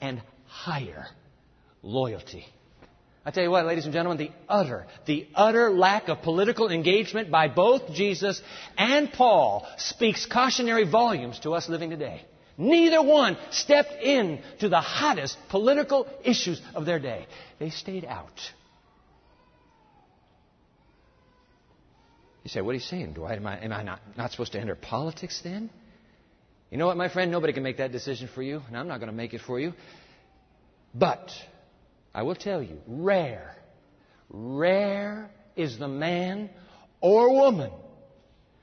and 0.01 0.23
higher 0.47 1.05
loyalty. 1.83 2.47
I 3.27 3.31
tell 3.31 3.43
you 3.43 3.49
what, 3.49 3.65
ladies 3.65 3.85
and 3.85 3.93
gentlemen, 3.93 4.19
the 4.19 4.31
utter, 4.47 4.85
the 5.07 5.27
utter 5.33 5.71
lack 5.71 6.09
of 6.09 6.21
political 6.21 6.69
engagement 6.69 7.31
by 7.31 7.47
both 7.47 7.91
Jesus 7.93 8.39
and 8.77 9.11
Paul 9.11 9.67
speaks 9.77 10.27
cautionary 10.27 10.87
volumes 10.87 11.39
to 11.39 11.55
us 11.55 11.67
living 11.67 11.89
today. 11.89 12.23
Neither 12.57 13.01
one 13.01 13.37
stepped 13.49 13.93
in 14.01 14.41
to 14.59 14.69
the 14.69 14.79
hottest 14.79 15.37
political 15.49 16.07
issues 16.23 16.61
of 16.75 16.85
their 16.85 16.99
day. 16.99 17.25
They 17.57 17.71
stayed 17.71 18.05
out. 18.05 18.39
You 22.43 22.49
say, 22.49 22.61
what 22.61 22.71
are 22.71 22.75
you 22.75 22.79
saying, 22.79 23.13
Dwight? 23.13 23.39
Am 23.39 23.47
I, 23.47 23.57
am 23.57 23.73
I 23.73 23.81
not, 23.81 24.01
not 24.15 24.31
supposed 24.31 24.51
to 24.51 24.59
enter 24.59 24.75
politics 24.75 25.41
then? 25.43 25.71
You 26.69 26.77
know 26.77 26.85
what, 26.85 26.95
my 26.95 27.09
friend? 27.09 27.31
Nobody 27.31 27.53
can 27.53 27.63
make 27.63 27.77
that 27.77 27.91
decision 27.91 28.29
for 28.33 28.43
you, 28.43 28.61
and 28.67 28.77
I'm 28.77 28.87
not 28.87 28.99
going 28.99 29.09
to 29.09 29.15
make 29.15 29.33
it 29.33 29.41
for 29.41 29.59
you. 29.59 29.73
But 30.93 31.31
I 32.15 32.23
will 32.23 32.35
tell 32.35 32.63
you, 32.63 32.79
rare, 32.87 33.57
rare 34.29 35.29
is 35.57 35.77
the 35.77 35.89
man 35.89 36.49
or 37.01 37.33
woman 37.33 37.71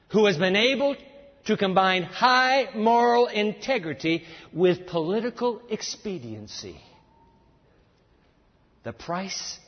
who 0.08 0.24
has 0.24 0.38
been 0.38 0.56
able 0.56 0.96
to 1.44 1.56
combine 1.58 2.02
high 2.02 2.70
moral 2.74 3.26
integrity 3.26 4.24
with 4.54 4.86
political 4.86 5.60
expediency. 5.68 6.80
The 8.84 8.94
price 8.94 9.58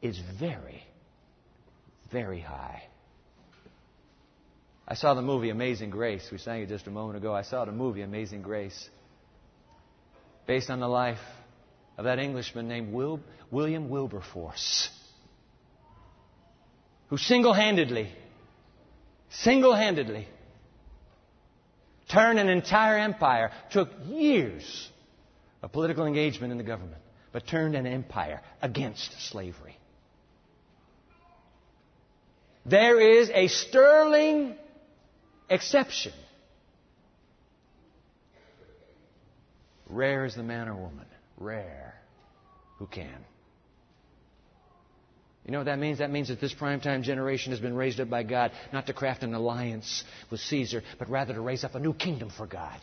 is 0.00 0.18
very, 0.40 0.82
very 2.10 2.40
high. 2.40 2.82
I 4.88 4.94
saw 4.94 5.12
the 5.12 5.22
movie 5.22 5.50
Amazing 5.50 5.90
Grace. 5.90 6.26
We 6.32 6.38
sang 6.38 6.62
it 6.62 6.70
just 6.70 6.86
a 6.86 6.90
moment 6.90 7.18
ago. 7.18 7.34
I 7.34 7.42
saw 7.42 7.66
the 7.66 7.72
movie 7.72 8.00
Amazing 8.00 8.40
Grace, 8.40 8.88
based 10.46 10.70
on 10.70 10.80
the 10.80 10.88
life 10.88 11.20
of 11.96 12.04
that 12.04 12.18
Englishman 12.18 12.68
named 12.68 12.92
Will, 12.92 13.20
William 13.50 13.88
Wilberforce, 13.88 14.88
who 17.08 17.18
single 17.18 17.52
handedly, 17.52 18.08
single 19.30 19.74
handedly 19.74 20.26
turned 22.08 22.38
an 22.38 22.48
entire 22.48 22.98
empire, 22.98 23.50
took 23.70 23.90
years 24.06 24.90
of 25.62 25.72
political 25.72 26.06
engagement 26.06 26.52
in 26.52 26.58
the 26.58 26.64
government, 26.64 27.00
but 27.32 27.46
turned 27.46 27.74
an 27.74 27.86
empire 27.86 28.40
against 28.60 29.28
slavery. 29.30 29.76
There 32.64 33.00
is 33.00 33.30
a 33.30 33.48
sterling 33.48 34.56
exception. 35.48 36.12
Rare 39.88 40.24
is 40.24 40.34
the 40.34 40.42
man 40.42 40.68
or 40.68 40.74
woman. 40.74 41.06
Rare 41.36 41.94
who 42.78 42.86
can. 42.86 43.24
You 45.44 45.50
know 45.50 45.58
what 45.58 45.64
that 45.64 45.78
means? 45.78 45.98
That 45.98 46.10
means 46.10 46.28
that 46.28 46.40
this 46.40 46.54
primetime 46.54 47.02
generation 47.02 47.50
has 47.50 47.60
been 47.60 47.74
raised 47.74 47.98
up 47.98 48.08
by 48.08 48.22
God 48.22 48.52
not 48.72 48.86
to 48.86 48.92
craft 48.92 49.24
an 49.24 49.34
alliance 49.34 50.04
with 50.30 50.40
Caesar, 50.40 50.82
but 50.98 51.10
rather 51.10 51.34
to 51.34 51.40
raise 51.40 51.64
up 51.64 51.74
a 51.74 51.80
new 51.80 51.92
kingdom 51.92 52.30
for 52.30 52.46
God. 52.46 52.78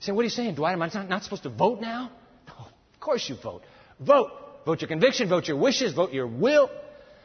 You 0.00 0.06
say, 0.06 0.12
what 0.12 0.22
are 0.22 0.24
you 0.24 0.30
saying, 0.30 0.54
Dwight? 0.54 0.72
Am 0.72 0.82
I 0.82 0.88
not, 0.88 1.08
not 1.08 1.22
supposed 1.22 1.42
to 1.42 1.50
vote 1.50 1.80
now? 1.80 2.10
No, 2.48 2.54
of 2.64 3.00
course 3.00 3.28
you 3.28 3.36
vote. 3.42 3.62
Vote. 4.00 4.30
Vote 4.64 4.80
your 4.80 4.88
conviction, 4.88 5.28
vote 5.28 5.48
your 5.48 5.56
wishes, 5.56 5.92
vote 5.92 6.12
your 6.12 6.26
will. 6.26 6.70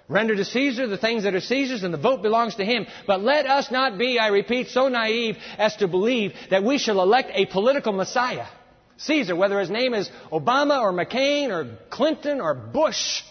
Render 0.10 0.36
to 0.36 0.46
Caesar 0.46 0.88
the 0.88 0.98
things 0.98 1.24
that 1.24 1.36
are 1.36 1.42
Caesar's, 1.42 1.84
and 1.84 1.94
the 1.94 1.98
vote 1.98 2.22
belongs 2.22 2.56
to 2.56 2.66
him. 2.66 2.88
But 3.06 3.22
let 3.22 3.46
us 3.46 3.70
not 3.72 3.98
be, 3.98 4.20
I 4.20 4.28
repeat, 4.28 4.68
so 4.70 4.88
naive 4.88 5.38
as 5.58 5.76
to 5.78 5.88
believe 5.88 6.34
that 6.50 6.64
we 6.64 6.78
shall 6.78 7.02
elect 7.02 7.32
a 7.34 7.46
political 7.46 7.94
Messiah. 7.94 8.48
Caesar, 8.98 9.36
whether 9.36 9.60
his 9.60 9.70
name 9.70 9.94
is 9.94 10.10
Obama 10.32 10.82
or 10.82 10.92
McCain 10.92 11.50
or 11.50 11.78
Clinton 11.90 12.42
or 12.42 12.54
Bush, 12.54 13.22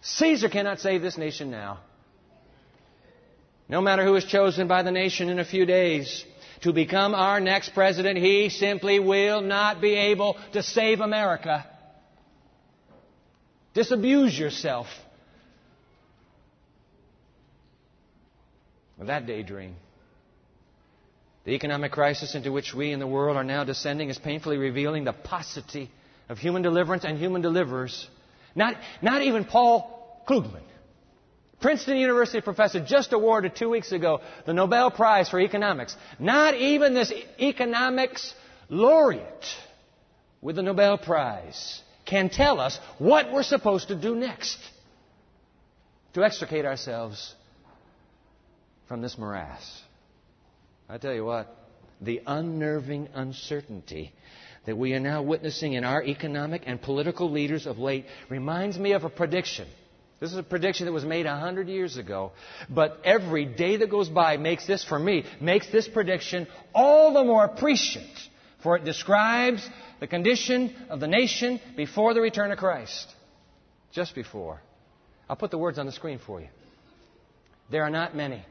Caesar 0.00 0.48
cannot 0.48 0.80
save 0.80 1.02
this 1.02 1.18
nation 1.18 1.50
now. 1.50 1.80
No 3.68 3.80
matter 3.80 4.04
who 4.04 4.14
is 4.14 4.24
chosen 4.24 4.68
by 4.68 4.82
the 4.84 4.92
nation 4.92 5.28
in 5.28 5.40
a 5.40 5.44
few 5.44 5.66
days 5.66 6.24
to 6.60 6.72
become 6.72 7.14
our 7.14 7.40
next 7.40 7.70
president, 7.74 8.18
he 8.18 8.48
simply 8.48 9.00
will 9.00 9.40
not 9.40 9.80
be 9.80 9.94
able 9.94 10.36
to 10.52 10.62
save 10.62 11.00
America. 11.00 11.66
Disabuse 13.74 14.38
yourself 14.38 14.86
of 19.00 19.08
that 19.08 19.26
daydream. 19.26 19.74
The 21.46 21.52
economic 21.52 21.92
crisis 21.92 22.34
into 22.34 22.50
which 22.50 22.74
we 22.74 22.90
in 22.90 22.98
the 22.98 23.06
world 23.06 23.36
are 23.36 23.44
now 23.44 23.62
descending 23.62 24.10
is 24.10 24.18
painfully 24.18 24.58
revealing 24.58 25.04
the 25.04 25.12
paucity 25.12 25.92
of 26.28 26.38
human 26.38 26.62
deliverance 26.62 27.04
and 27.04 27.16
human 27.16 27.40
deliverers. 27.40 28.08
Not, 28.56 28.74
not 29.00 29.22
even 29.22 29.44
Paul 29.44 30.24
Krugman, 30.28 30.64
Princeton 31.60 31.98
University 31.98 32.40
professor, 32.40 32.84
just 32.84 33.12
awarded 33.12 33.54
two 33.54 33.70
weeks 33.70 33.92
ago 33.92 34.22
the 34.44 34.52
Nobel 34.52 34.90
Prize 34.90 35.28
for 35.28 35.40
Economics. 35.40 35.96
Not 36.18 36.54
even 36.56 36.94
this 36.94 37.12
economics 37.38 38.34
laureate 38.68 39.46
with 40.42 40.56
the 40.56 40.62
Nobel 40.62 40.98
Prize 40.98 41.80
can 42.06 42.28
tell 42.28 42.58
us 42.58 42.76
what 42.98 43.32
we're 43.32 43.44
supposed 43.44 43.88
to 43.88 43.94
do 43.94 44.16
next 44.16 44.58
to 46.14 46.24
extricate 46.24 46.64
ourselves 46.64 47.36
from 48.88 49.00
this 49.00 49.16
morass. 49.16 49.82
I 50.88 50.98
tell 50.98 51.14
you 51.14 51.24
what, 51.24 51.54
the 52.00 52.22
unnerving 52.26 53.08
uncertainty 53.14 54.12
that 54.66 54.76
we 54.76 54.94
are 54.94 55.00
now 55.00 55.22
witnessing 55.22 55.72
in 55.72 55.84
our 55.84 56.02
economic 56.02 56.62
and 56.66 56.80
political 56.80 57.30
leaders 57.30 57.66
of 57.66 57.78
late 57.78 58.06
reminds 58.28 58.78
me 58.78 58.92
of 58.92 59.04
a 59.04 59.08
prediction. 59.08 59.66
This 60.20 60.32
is 60.32 60.38
a 60.38 60.42
prediction 60.42 60.86
that 60.86 60.92
was 60.92 61.04
made 61.04 61.26
a 61.26 61.36
hundred 61.36 61.68
years 61.68 61.96
ago. 61.96 62.32
But 62.70 63.00
every 63.04 63.44
day 63.44 63.76
that 63.78 63.90
goes 63.90 64.08
by 64.08 64.38
makes 64.38 64.66
this, 64.66 64.82
for 64.82 64.98
me, 64.98 65.24
makes 65.40 65.70
this 65.70 65.86
prediction 65.86 66.46
all 66.74 67.12
the 67.12 67.24
more 67.24 67.48
prescient. 67.48 68.10
For 68.62 68.76
it 68.76 68.84
describes 68.84 69.68
the 70.00 70.06
condition 70.06 70.74
of 70.88 71.00
the 71.00 71.06
nation 71.06 71.60
before 71.76 72.14
the 72.14 72.20
return 72.20 72.50
of 72.50 72.58
Christ. 72.58 73.06
Just 73.92 74.14
before. 74.14 74.60
I'll 75.28 75.36
put 75.36 75.50
the 75.50 75.58
words 75.58 75.78
on 75.78 75.86
the 75.86 75.92
screen 75.92 76.18
for 76.24 76.40
you. 76.40 76.48
There 77.70 77.82
are 77.82 77.90
not 77.90 78.16
many 78.16 78.42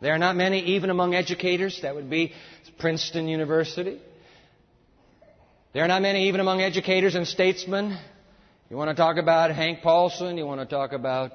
there 0.00 0.14
are 0.14 0.18
not 0.18 0.36
many, 0.36 0.60
even 0.76 0.90
among 0.90 1.14
educators. 1.14 1.80
That 1.82 1.94
would 1.94 2.08
be 2.08 2.32
Princeton 2.78 3.28
University. 3.28 4.00
There 5.74 5.84
are 5.84 5.88
not 5.88 6.02
many, 6.02 6.28
even 6.28 6.40
among 6.40 6.60
educators 6.62 7.14
and 7.14 7.26
statesmen. 7.26 7.98
You 8.70 8.76
want 8.76 8.90
to 8.90 8.94
talk 8.94 9.16
about 9.16 9.50
Hank 9.50 9.82
Paulson, 9.82 10.36
you 10.36 10.46
want 10.46 10.60
to 10.60 10.66
talk 10.66 10.92
about 10.92 11.32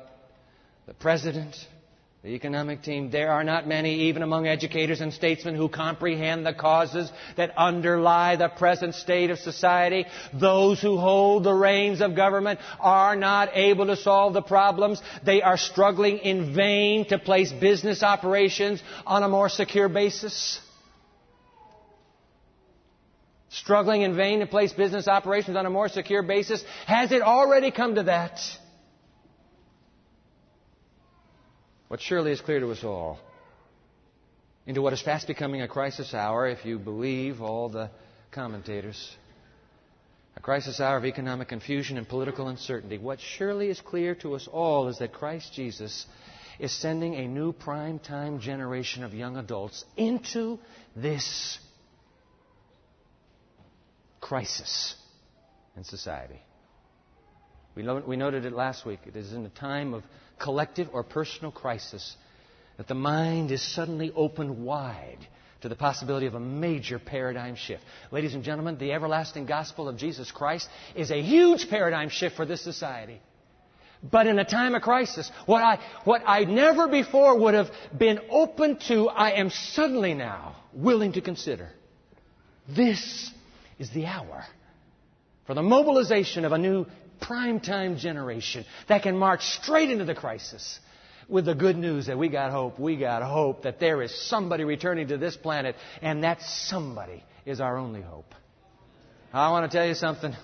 the 0.86 0.94
president, 0.94 1.56
the 2.24 2.30
economic 2.30 2.82
team. 2.82 3.12
There 3.12 3.34
are 3.34 3.44
not 3.44 3.68
many, 3.68 4.08
even 4.08 4.22
among 4.22 4.48
educators 4.48 5.02
and 5.02 5.12
statesmen, 5.14 5.56
who 5.56 5.68
comprehend 5.68 6.46
the 6.46 6.54
causes 6.54 7.12
that 7.36 7.52
underlie 7.58 8.38
the 8.38 8.48
present 8.48 8.96
state 8.96 9.30
of 9.30 9.40
society. 9.40 10.06
Those 10.34 10.82
who 10.82 10.96
hold 10.98 11.44
the 11.44 11.54
reins 11.54 12.00
of 12.00 12.16
government 12.16 12.62
are 12.80 13.18
not 13.18 13.50
able 13.54 13.88
to 13.88 13.98
solve 13.98 14.32
the 14.34 14.42
problems. 14.42 15.02
They 15.26 15.42
are 15.42 15.58
struggling 15.58 16.20
in 16.20 16.56
vain 16.56 17.06
to 17.10 17.20
place 17.20 17.52
business 17.52 18.02
operations 18.02 18.82
on 19.06 19.24
a 19.24 19.28
more 19.28 19.50
secure 19.50 19.90
basis. 19.90 20.62
Struggling 23.50 24.04
in 24.04 24.16
vain 24.16 24.40
to 24.40 24.48
place 24.48 24.72
business 24.72 25.10
operations 25.10 25.58
on 25.58 25.66
a 25.66 25.70
more 25.70 25.90
secure 25.90 26.24
basis. 26.24 26.64
Has 26.88 27.12
it 27.12 27.22
already 27.22 27.70
come 27.70 27.96
to 27.96 28.04
that? 28.04 28.40
What 31.94 32.02
surely 32.02 32.32
is 32.32 32.42
clear 32.42 32.60
to 32.60 32.72
us 32.72 32.84
all 32.84 33.20
into 34.66 34.82
what 34.82 34.94
is 34.94 35.02
fast 35.04 35.28
becoming 35.28 35.62
a 35.62 35.68
crisis 35.68 36.16
hour, 36.16 36.48
if 36.48 36.66
you 36.66 36.80
believe 36.80 37.40
all 37.40 37.70
the 37.70 37.92
commentators. 38.32 39.16
A 40.36 40.40
crisis 40.40 40.80
hour 40.80 40.98
of 40.98 41.06
economic 41.06 41.50
confusion 41.50 42.00
and 42.00 42.10
political 42.10 42.48
uncertainty. 42.48 42.98
What 42.98 43.20
surely 43.20 43.70
is 43.70 43.80
clear 43.80 44.16
to 44.16 44.34
us 44.34 44.50
all 44.52 44.88
is 44.88 44.98
that 44.98 45.14
Christ 45.14 45.54
Jesus 45.54 46.08
is 46.58 46.72
sending 46.72 47.14
a 47.14 47.28
new 47.28 47.54
prime 47.54 48.00
time 48.00 48.40
generation 48.40 49.04
of 49.04 49.14
young 49.14 49.38
adults 49.38 49.86
into 49.96 50.58
this 50.96 51.60
crisis 54.20 54.96
in 55.78 55.84
society. 55.84 56.42
We, 57.76 57.88
we 58.08 58.16
noted 58.16 58.46
it 58.46 58.54
last 58.54 58.84
week. 58.84 59.02
It 59.06 59.16
is 59.16 59.32
in 59.32 59.46
a 59.46 59.50
time 59.50 59.94
of 59.94 60.04
collective 60.40 60.90
or 60.94 61.04
personal 61.04 61.52
crisis 61.52 62.16
that 62.78 62.88
the 62.88 62.96
mind 62.96 63.52
is 63.52 63.62
suddenly 63.62 64.12
opened 64.16 64.64
wide 64.64 65.28
to 65.62 65.70
the 65.70 65.76
possibility 65.76 66.26
of 66.26 66.36
a 66.36 66.40
major 66.40 67.00
paradigm 67.00 67.56
shift. 67.56 67.84
Ladies 68.12 68.34
and 68.34 68.44
gentlemen, 68.44 68.78
the 68.78 68.92
everlasting 68.92 69.46
gospel 69.46 69.88
of 69.88 69.98
Jesus 69.98 70.32
Christ 70.32 70.68
is 70.96 71.10
a 71.10 71.22
huge 71.22 71.70
paradigm 71.70 72.10
shift 72.10 72.36
for 72.36 72.46
this 72.46 72.62
society. 72.62 73.22
But 74.04 74.28
in 74.28 74.38
a 74.38 74.44
time 74.44 74.76
of 74.76 74.82
crisis, 74.82 75.32
what 75.46 75.64
I, 75.64 75.80
what 76.04 76.24
I 76.26 76.44
never 76.44 76.90
before 76.90 77.40
would 77.40 77.54
have 77.54 77.72
been 77.98 78.20
open 78.30 78.78
to, 78.88 79.08
I 79.08 79.40
am 79.40 79.50
suddenly 79.50 80.14
now 80.14 80.58
willing 80.74 81.14
to 81.14 81.22
consider. 81.22 81.70
This 82.68 83.32
is 83.80 83.90
the 83.92 84.06
hour 84.06 84.46
for 85.48 85.54
the 85.54 85.62
mobilization 85.62 86.44
of 86.44 86.52
a 86.52 86.58
new 86.58 86.86
primetime 87.24 87.98
generation 87.98 88.66
that 88.88 89.04
can 89.04 89.18
march 89.18 89.44
straight 89.44 89.90
into 89.90 90.06
the 90.06 90.16
crisis 90.16 90.80
with 91.30 91.46
the 91.46 91.56
good 91.56 91.78
news 91.78 92.08
that 92.08 92.18
we 92.18 92.30
got 92.30 92.52
hope. 92.52 92.80
We 92.80 92.98
got 92.98 93.24
hope 93.24 93.64
that 93.64 93.80
there 93.80 94.02
is 94.02 94.14
somebody 94.28 94.64
returning 94.64 95.08
to 95.08 95.18
this 95.18 95.36
planet, 95.36 95.76
and 96.02 96.24
that 96.24 96.42
somebody 96.42 97.24
is 97.46 97.62
our 97.62 97.78
only 97.78 98.02
hope. 98.02 98.34
I 99.34 99.50
want 99.52 99.70
to 99.70 99.76
tell 99.76 99.88
you 99.88 99.96
something. 99.96 100.34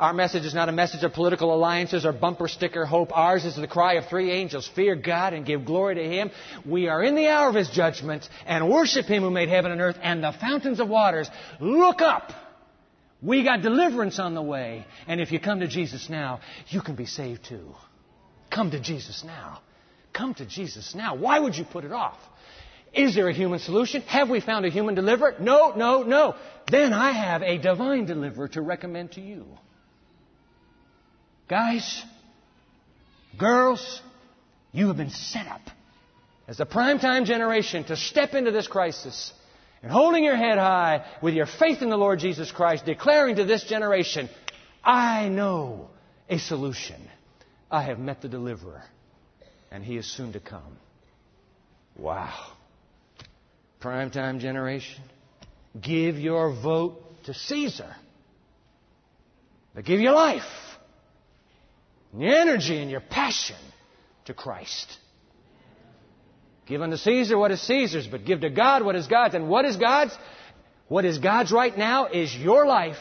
Our 0.00 0.14
message 0.14 0.44
is 0.44 0.54
not 0.54 0.68
a 0.68 0.72
message 0.72 1.04
of 1.04 1.12
political 1.12 1.54
alliances 1.54 2.04
or 2.04 2.12
bumper 2.12 2.48
sticker 2.48 2.84
hope. 2.84 3.16
Ours 3.16 3.44
is 3.44 3.54
the 3.54 3.68
cry 3.68 3.94
of 3.94 4.06
three 4.06 4.32
angels 4.32 4.68
fear 4.74 4.96
God 4.96 5.32
and 5.32 5.46
give 5.46 5.64
glory 5.64 5.94
to 5.96 6.02
Him. 6.02 6.30
We 6.64 6.88
are 6.88 7.04
in 7.04 7.14
the 7.14 7.28
hour 7.28 7.48
of 7.48 7.54
His 7.54 7.70
judgment 7.70 8.28
and 8.44 8.68
worship 8.68 9.06
Him 9.06 9.22
who 9.22 9.30
made 9.30 9.48
heaven 9.48 9.70
and 9.70 9.80
earth 9.80 9.98
and 10.02 10.24
the 10.24 10.32
fountains 10.32 10.80
of 10.80 10.88
waters. 10.88 11.30
Look 11.60 12.00
up 12.00 12.32
we 13.22 13.44
got 13.44 13.62
deliverance 13.62 14.18
on 14.18 14.34
the 14.34 14.42
way. 14.42 14.84
And 15.06 15.20
if 15.20 15.30
you 15.30 15.38
come 15.38 15.60
to 15.60 15.68
Jesus 15.68 16.10
now, 16.10 16.40
you 16.68 16.80
can 16.80 16.96
be 16.96 17.06
saved 17.06 17.44
too. 17.44 17.74
Come 18.50 18.72
to 18.72 18.80
Jesus 18.80 19.22
now. 19.24 19.60
Come 20.12 20.34
to 20.34 20.44
Jesus 20.44 20.94
now. 20.94 21.16
Why 21.16 21.38
would 21.38 21.56
you 21.56 21.64
put 21.64 21.84
it 21.84 21.92
off? 21.92 22.18
Is 22.92 23.14
there 23.14 23.28
a 23.28 23.32
human 23.32 23.58
solution? 23.58 24.02
Have 24.02 24.28
we 24.28 24.40
found 24.40 24.66
a 24.66 24.70
human 24.70 24.94
deliverer? 24.94 25.36
No, 25.40 25.72
no, 25.74 26.02
no. 26.02 26.34
Then 26.70 26.92
I 26.92 27.12
have 27.12 27.42
a 27.42 27.56
divine 27.56 28.04
deliverer 28.04 28.48
to 28.48 28.60
recommend 28.60 29.12
to 29.12 29.20
you. 29.20 29.46
Guys, 31.48 32.04
girls, 33.38 34.02
you 34.72 34.88
have 34.88 34.96
been 34.96 35.10
set 35.10 35.46
up 35.46 35.62
as 36.46 36.60
a 36.60 36.66
primetime 36.66 37.24
generation 37.24 37.84
to 37.84 37.96
step 37.96 38.34
into 38.34 38.50
this 38.50 38.66
crisis 38.66 39.32
and 39.82 39.90
holding 39.90 40.24
your 40.24 40.36
head 40.36 40.58
high 40.58 41.04
with 41.20 41.34
your 41.34 41.46
faith 41.46 41.82
in 41.82 41.90
the 41.90 41.96
Lord 41.96 42.20
Jesus 42.20 42.52
Christ, 42.52 42.86
declaring 42.86 43.36
to 43.36 43.44
this 43.44 43.64
generation, 43.64 44.28
I 44.84 45.28
know 45.28 45.90
a 46.28 46.38
solution. 46.38 47.00
I 47.70 47.82
have 47.82 47.98
met 47.98 48.22
the 48.22 48.28
deliverer, 48.28 48.82
and 49.70 49.84
he 49.84 49.96
is 49.96 50.06
soon 50.06 50.32
to 50.34 50.40
come. 50.40 50.76
Wow. 51.96 52.52
Primetime 53.80 54.38
generation. 54.38 55.02
Give 55.80 56.18
your 56.18 56.52
vote 56.52 57.24
to 57.24 57.34
Caesar. 57.34 57.94
But 59.74 59.84
give 59.84 60.00
your 60.00 60.12
life, 60.12 60.42
and 62.12 62.22
your 62.22 62.34
energy, 62.34 62.78
and 62.78 62.90
your 62.90 63.00
passion 63.00 63.56
to 64.26 64.34
Christ. 64.34 64.98
Give 66.72 66.80
unto 66.80 66.96
Caesar 66.96 67.36
what 67.36 67.50
is 67.50 67.60
Caesar's, 67.60 68.06
but 68.06 68.24
give 68.24 68.40
to 68.40 68.48
God 68.48 68.82
what 68.82 68.96
is 68.96 69.06
God's. 69.06 69.34
And 69.34 69.50
what 69.50 69.66
is 69.66 69.76
God's? 69.76 70.16
What 70.88 71.04
is 71.04 71.18
God's 71.18 71.52
right 71.52 71.76
now 71.76 72.06
is 72.06 72.34
your 72.34 72.64
life 72.64 72.96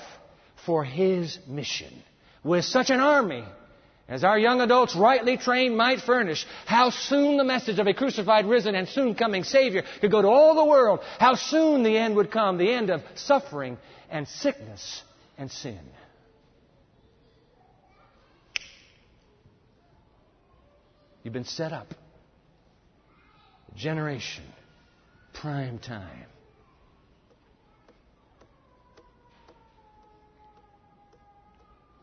for 0.66 0.84
His 0.84 1.40
mission. 1.48 2.04
With 2.44 2.66
such 2.66 2.90
an 2.90 3.00
army 3.00 3.46
as 4.10 4.26
our 4.26 4.38
young 4.38 4.60
adults, 4.60 4.94
rightly 4.94 5.38
trained, 5.38 5.78
might 5.78 6.02
furnish, 6.02 6.46
how 6.66 6.90
soon 6.90 7.38
the 7.38 7.46
message 7.46 7.80
of 7.80 7.88
a 7.88 7.94
crucified, 7.94 8.46
risen, 8.46 8.76
and 8.76 8.90
soon 8.90 9.16
coming 9.16 9.46
Savior 9.46 9.84
could 10.02 10.12
go 10.12 10.22
to 10.22 10.28
all 10.28 10.54
the 10.54 10.66
world. 10.66 11.00
How 11.18 11.36
soon 11.36 11.84
the 11.84 11.98
end 11.98 12.18
would 12.18 12.30
come, 12.30 12.58
the 12.58 12.74
end 12.74 12.90
of 12.90 13.02
suffering 13.16 13.78
and 14.10 14.28
sickness 14.28 15.02
and 15.38 15.50
sin. 15.50 15.80
You've 21.24 21.34
been 21.34 21.46
set 21.46 21.72
up. 21.72 21.94
Generation. 23.76 24.44
Prime 25.34 25.80
time. 25.80 26.26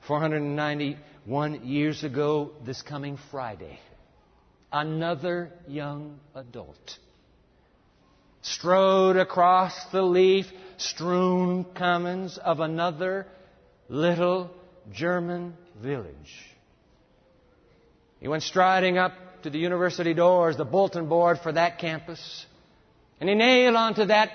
Four 0.06 0.20
hundred 0.20 0.42
and 0.42 0.56
ninety-one 0.56 1.66
years 1.66 2.02
ago, 2.02 2.52
this 2.64 2.80
coming 2.80 3.18
Friday, 3.30 3.78
another 4.72 5.52
young 5.66 6.18
adult 6.34 6.98
strode 8.40 9.16
across 9.16 9.74
the 9.92 10.00
leaf 10.00 10.46
strewn 10.78 11.66
commons 11.74 12.38
of 12.38 12.60
another 12.60 13.26
little 13.90 14.50
German 14.90 15.54
village. 15.82 16.32
He 18.20 18.28
went 18.28 18.42
striding 18.42 18.96
up 18.96 19.12
to 19.42 19.50
the 19.50 19.58
university 19.58 20.14
doors, 20.14 20.56
the 20.56 20.64
bulletin 20.64 21.08
board 21.08 21.38
for 21.40 21.52
that 21.52 21.78
campus. 21.78 22.46
And 23.20 23.28
he 23.28 23.34
nailed 23.34 23.76
onto 23.76 24.06
that 24.06 24.30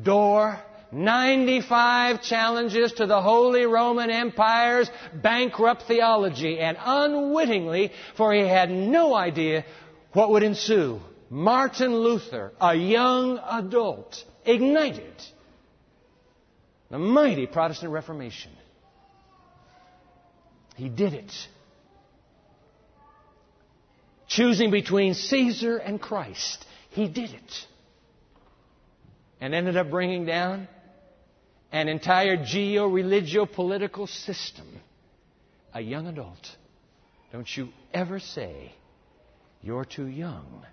door 0.00 0.58
95 0.92 2.22
challenges 2.22 2.92
to 2.94 3.06
the 3.06 3.20
Holy 3.20 3.64
Roman 3.64 4.10
Empire's 4.10 4.90
bankrupt 5.14 5.84
theology. 5.88 6.58
And 6.60 6.76
unwittingly, 6.78 7.92
for 8.16 8.32
he 8.32 8.40
had 8.40 8.70
no 8.70 9.14
idea 9.14 9.64
what 10.12 10.30
would 10.30 10.42
ensue, 10.42 11.00
Martin 11.30 11.94
Luther, 11.94 12.52
a 12.60 12.74
young 12.74 13.38
adult, 13.38 14.22
ignited 14.44 15.14
the 16.90 16.98
mighty 16.98 17.46
Protestant 17.46 17.90
Reformation. 17.90 18.52
He 20.76 20.90
did 20.90 21.14
it 21.14 21.32
choosing 24.34 24.70
between 24.70 25.14
Caesar 25.14 25.76
and 25.76 26.00
Christ. 26.00 26.64
He 26.90 27.08
did 27.08 27.30
it. 27.30 27.66
And 29.40 29.54
ended 29.54 29.76
up 29.76 29.90
bringing 29.90 30.24
down 30.24 30.68
an 31.72 31.88
entire 31.88 32.42
geo 32.44 32.86
religio 32.86 33.46
political 33.46 34.06
system. 34.06 34.66
A 35.74 35.80
young 35.80 36.06
adult. 36.06 36.56
Don't 37.32 37.48
you 37.56 37.68
ever 37.92 38.20
say 38.20 38.72
you're 39.62 39.84
too 39.84 40.06
young 40.06 40.64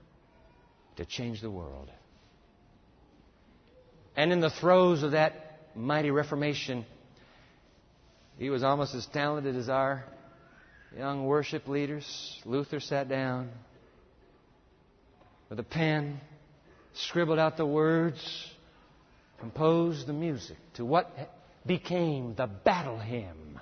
to 0.98 1.06
change 1.06 1.42
the 1.42 1.50
world. 1.50 1.90
And 4.16 4.34
in 4.34 4.42
the 4.42 4.50
throes 4.50 5.04
of 5.04 5.12
that 5.12 5.62
mighty 5.76 6.12
Reformation, 6.12 6.86
he 8.38 8.50
was 8.50 8.64
almost 8.64 8.94
as 8.94 9.06
talented 9.08 9.56
as 9.56 9.70
our 9.70 10.04
young 10.98 11.26
worship 11.26 11.68
leaders, 11.68 12.42
Luther 12.46 12.80
sat 12.80 13.10
down 13.10 13.50
with 15.50 15.60
a 15.60 15.64
pen, 15.64 16.20
scribbled 16.94 17.40
out 17.40 17.58
the 17.58 17.66
words, 17.66 18.20
composed 19.40 20.08
the 20.08 20.14
music 20.14 20.58
to 20.76 20.86
what 20.86 21.12
became 21.66 22.36
the 22.36 22.48
battle 22.48 23.00
hymn 23.00 23.60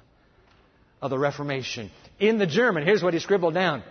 of 1.02 1.10
the 1.10 1.20
Reformation. 1.20 1.92
In 2.20 2.38
the 2.38 2.48
German, 2.48 2.84
here's 2.84 3.04
what 3.04 3.14
he 3.14 3.20
scribbled 3.20 3.54
down 3.54 3.84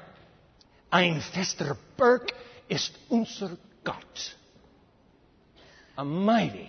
Ein 0.90 1.20
fester 1.34 1.76
Burg 1.96 2.32
ist 2.68 2.96
unser 3.10 3.56
Gott. 3.84 4.34
A 5.98 6.04
mighty 6.04 6.68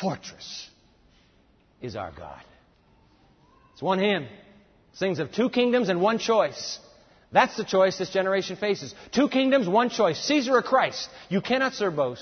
fortress 0.00 0.68
is 1.80 1.96
our 1.96 2.12
God. 2.12 2.42
It's 3.72 3.82
one 3.82 3.98
hymn. 3.98 4.26
Sings 4.96 5.18
of 5.18 5.30
two 5.30 5.50
kingdoms 5.50 5.88
and 5.90 6.00
one 6.00 6.18
choice. 6.18 6.78
That's 7.30 7.56
the 7.56 7.64
choice 7.64 7.98
this 7.98 8.10
generation 8.10 8.56
faces. 8.56 8.94
Two 9.12 9.28
kingdoms, 9.28 9.68
one 9.68 9.90
choice. 9.90 10.18
Caesar 10.26 10.56
or 10.56 10.62
Christ. 10.62 11.08
You 11.28 11.42
cannot 11.42 11.74
serve 11.74 11.96
both. 11.96 12.18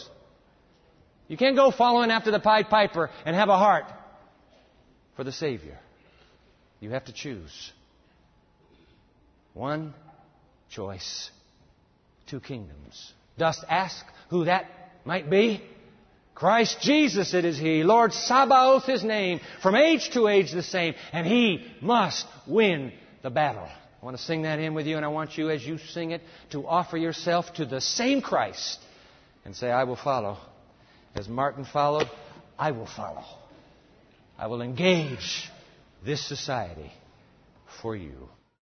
You 1.28 1.36
can't 1.36 1.56
go 1.56 1.70
following 1.70 2.10
after 2.10 2.30
the 2.30 2.40
Pied 2.40 2.68
Piper 2.68 3.10
and 3.24 3.36
have 3.36 3.48
a 3.48 3.56
heart 3.56 3.84
for 5.16 5.22
the 5.22 5.32
Savior. 5.32 5.78
You 6.80 6.90
have 6.90 7.04
to 7.04 7.12
choose. 7.12 7.72
One 9.52 9.94
choice, 10.68 11.30
two 12.28 12.40
kingdoms. 12.40 13.12
Dost 13.38 13.64
ask 13.68 14.04
who 14.30 14.46
that 14.46 14.66
might 15.04 15.30
be? 15.30 15.62
Christ 16.34 16.80
Jesus 16.80 17.32
it 17.34 17.44
is 17.44 17.58
He. 17.58 17.84
Lord 17.84 18.12
Sabaoth 18.12 18.84
His 18.84 19.04
name. 19.04 19.40
From 19.62 19.74
age 19.74 20.10
to 20.10 20.28
age 20.28 20.52
the 20.52 20.62
same. 20.62 20.94
And 21.12 21.26
He 21.26 21.64
must 21.80 22.26
win 22.46 22.92
the 23.22 23.30
battle. 23.30 23.68
I 24.04 24.04
want 24.04 24.18
to 24.18 24.22
sing 24.22 24.42
that 24.42 24.58
in 24.58 24.74
with 24.74 24.86
you, 24.86 24.96
and 24.96 25.04
I 25.04 25.08
want 25.08 25.38
you, 25.38 25.48
as 25.48 25.64
you 25.64 25.78
sing 25.78 26.10
it, 26.10 26.20
to 26.50 26.66
offer 26.66 26.98
yourself 26.98 27.54
to 27.54 27.64
the 27.64 27.80
same 27.80 28.20
Christ 28.20 28.78
and 29.46 29.56
say, 29.56 29.70
I 29.70 29.84
will 29.84 29.96
follow. 29.96 30.36
As 31.14 31.26
Martin 31.26 31.64
followed, 31.64 32.10
I 32.58 32.72
will 32.72 32.86
follow. 32.86 33.24
I 34.36 34.48
will 34.48 34.60
engage 34.60 35.48
this 36.04 36.26
society 36.26 36.92
for 37.80 37.96
you. 37.96 38.28